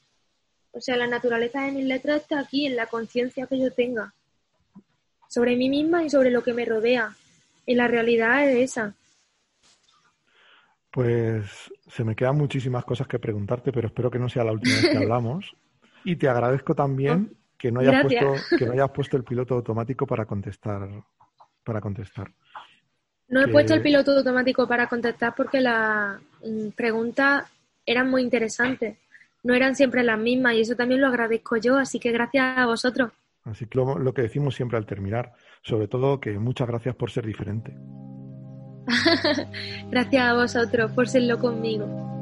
o 0.76 0.82
sea, 0.82 0.98
la 0.98 1.08
naturaleza 1.08 1.62
de 1.62 1.72
mis 1.72 1.86
letras 1.86 2.22
está 2.22 2.40
aquí, 2.40 2.66
en 2.66 2.76
la 2.76 2.88
conciencia 2.88 3.48
que 3.48 3.58
yo 3.58 3.72
tenga. 3.72 4.14
Sobre 5.30 5.56
mí 5.56 5.70
misma 5.70 6.04
y 6.04 6.10
sobre 6.10 6.32
lo 6.32 6.44
que 6.44 6.54
me 6.54 6.66
rodea. 6.66 7.16
Y 7.66 7.76
la 7.76 7.88
realidad 7.88 8.48
es 8.50 8.72
esa. 8.72 8.94
Pues 10.92 11.46
se 11.88 12.04
me 12.04 12.16
quedan 12.16 12.38
muchísimas 12.38 12.84
cosas 12.84 13.08
que 13.08 13.20
preguntarte, 13.20 13.72
pero 13.72 13.88
espero 13.88 14.12
que 14.12 14.20
no 14.20 14.28
sea 14.28 14.44
la 14.44 14.52
última 14.52 14.76
vez 14.76 14.90
que 14.90 14.98
hablamos. 15.04 15.56
Y 16.04 16.18
te 16.18 16.28
agradezco 16.28 16.76
también 16.76 17.32
oh, 17.32 17.38
que 17.58 17.72
no 17.72 17.80
hayas 17.80 18.04
puesto, 18.04 18.58
que 18.58 18.66
no 18.66 18.74
hayas 18.74 18.92
puesto 18.92 19.16
el 19.16 19.24
piloto 19.24 19.56
automático 19.56 20.06
para 20.06 20.26
contestar, 20.26 20.90
para 21.64 21.80
contestar. 21.80 22.34
No 23.30 23.42
he 23.42 23.48
puesto 23.48 23.74
el 23.74 23.82
piloto 23.82 24.12
automático 24.12 24.68
para 24.68 24.88
contestar 24.88 25.34
porque 25.36 25.62
las 25.62 26.20
mm, 26.44 26.70
preguntas 26.76 27.50
eran 27.86 28.10
muy 28.10 28.22
interesantes 28.22 28.98
no 29.46 29.54
eran 29.54 29.76
siempre 29.76 30.04
las 30.04 30.18
mismas 30.18 30.56
y 30.56 30.62
eso 30.62 30.76
también 30.76 31.02
lo 31.02 31.08
agradezco 31.08 31.56
yo, 31.58 31.78
así 31.78 32.00
que 32.00 32.12
gracias 32.12 32.58
a 32.58 32.66
vosotros. 32.66 33.12
Así 33.44 33.68
que 33.68 33.78
lo, 33.78 34.14
que 34.14 34.24
decimos 34.24 34.56
siempre 34.56 34.80
al 34.80 34.88
terminar, 34.88 35.34
sobre 35.62 35.88
todo 35.88 36.20
que 36.20 36.40
muchas 36.40 36.68
gracias 36.68 36.96
por 36.96 37.12
ser 37.12 37.28
diferente. 37.28 37.72
gracias 39.92 40.24
a 40.24 40.34
vosotros 40.34 40.92
por 40.94 41.08
serlo 41.08 41.38
conmigo. 41.38 42.15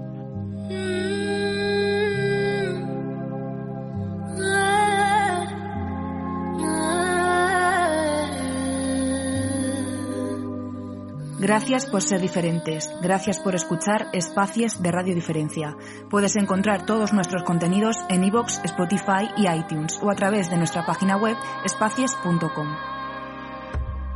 Gracias 11.43 11.85
por 11.87 12.01
ser 12.01 12.21
diferentes. 12.21 12.89
Gracias 13.01 13.37
por 13.37 13.53
escuchar 13.53 14.07
Espacies 14.13 14.81
de 14.81 14.93
Radio 14.93 15.13
Diferencia. 15.13 15.75
Puedes 16.09 16.37
encontrar 16.37 16.85
todos 16.85 17.11
nuestros 17.11 17.43
contenidos 17.43 17.97
en 18.07 18.23
iVoox, 18.23 18.61
Spotify 18.63 19.27
y 19.35 19.49
iTunes 19.49 19.99
o 20.01 20.09
a 20.09 20.15
través 20.15 20.49
de 20.49 20.55
nuestra 20.55 20.85
página 20.85 21.17
web 21.17 21.35
espacies.com. 21.65 22.67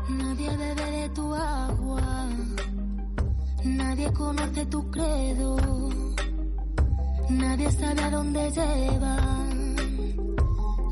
Nadie 0.08 0.56
bebe 0.56 0.92
de 0.92 1.10
tu 1.10 1.36
agua, 1.36 2.30
nadie 3.66 4.13
conoce 4.13 4.66
tu 4.68 4.90
credo, 4.90 5.58
nadie 7.30 7.72
sabe 7.74 8.04
a 8.04 8.10
dónde 8.10 8.52
llevan 8.52 9.76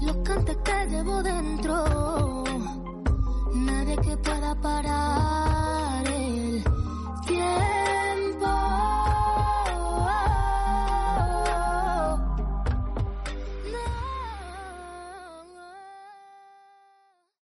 los 0.02 0.18
cantes 0.18 0.58
que 0.66 0.86
llevo 0.90 1.24
dentro, 1.24 2.44
nadie 3.54 3.96
que 3.96 4.18
pueda 4.18 4.54
parar. 4.60 5.65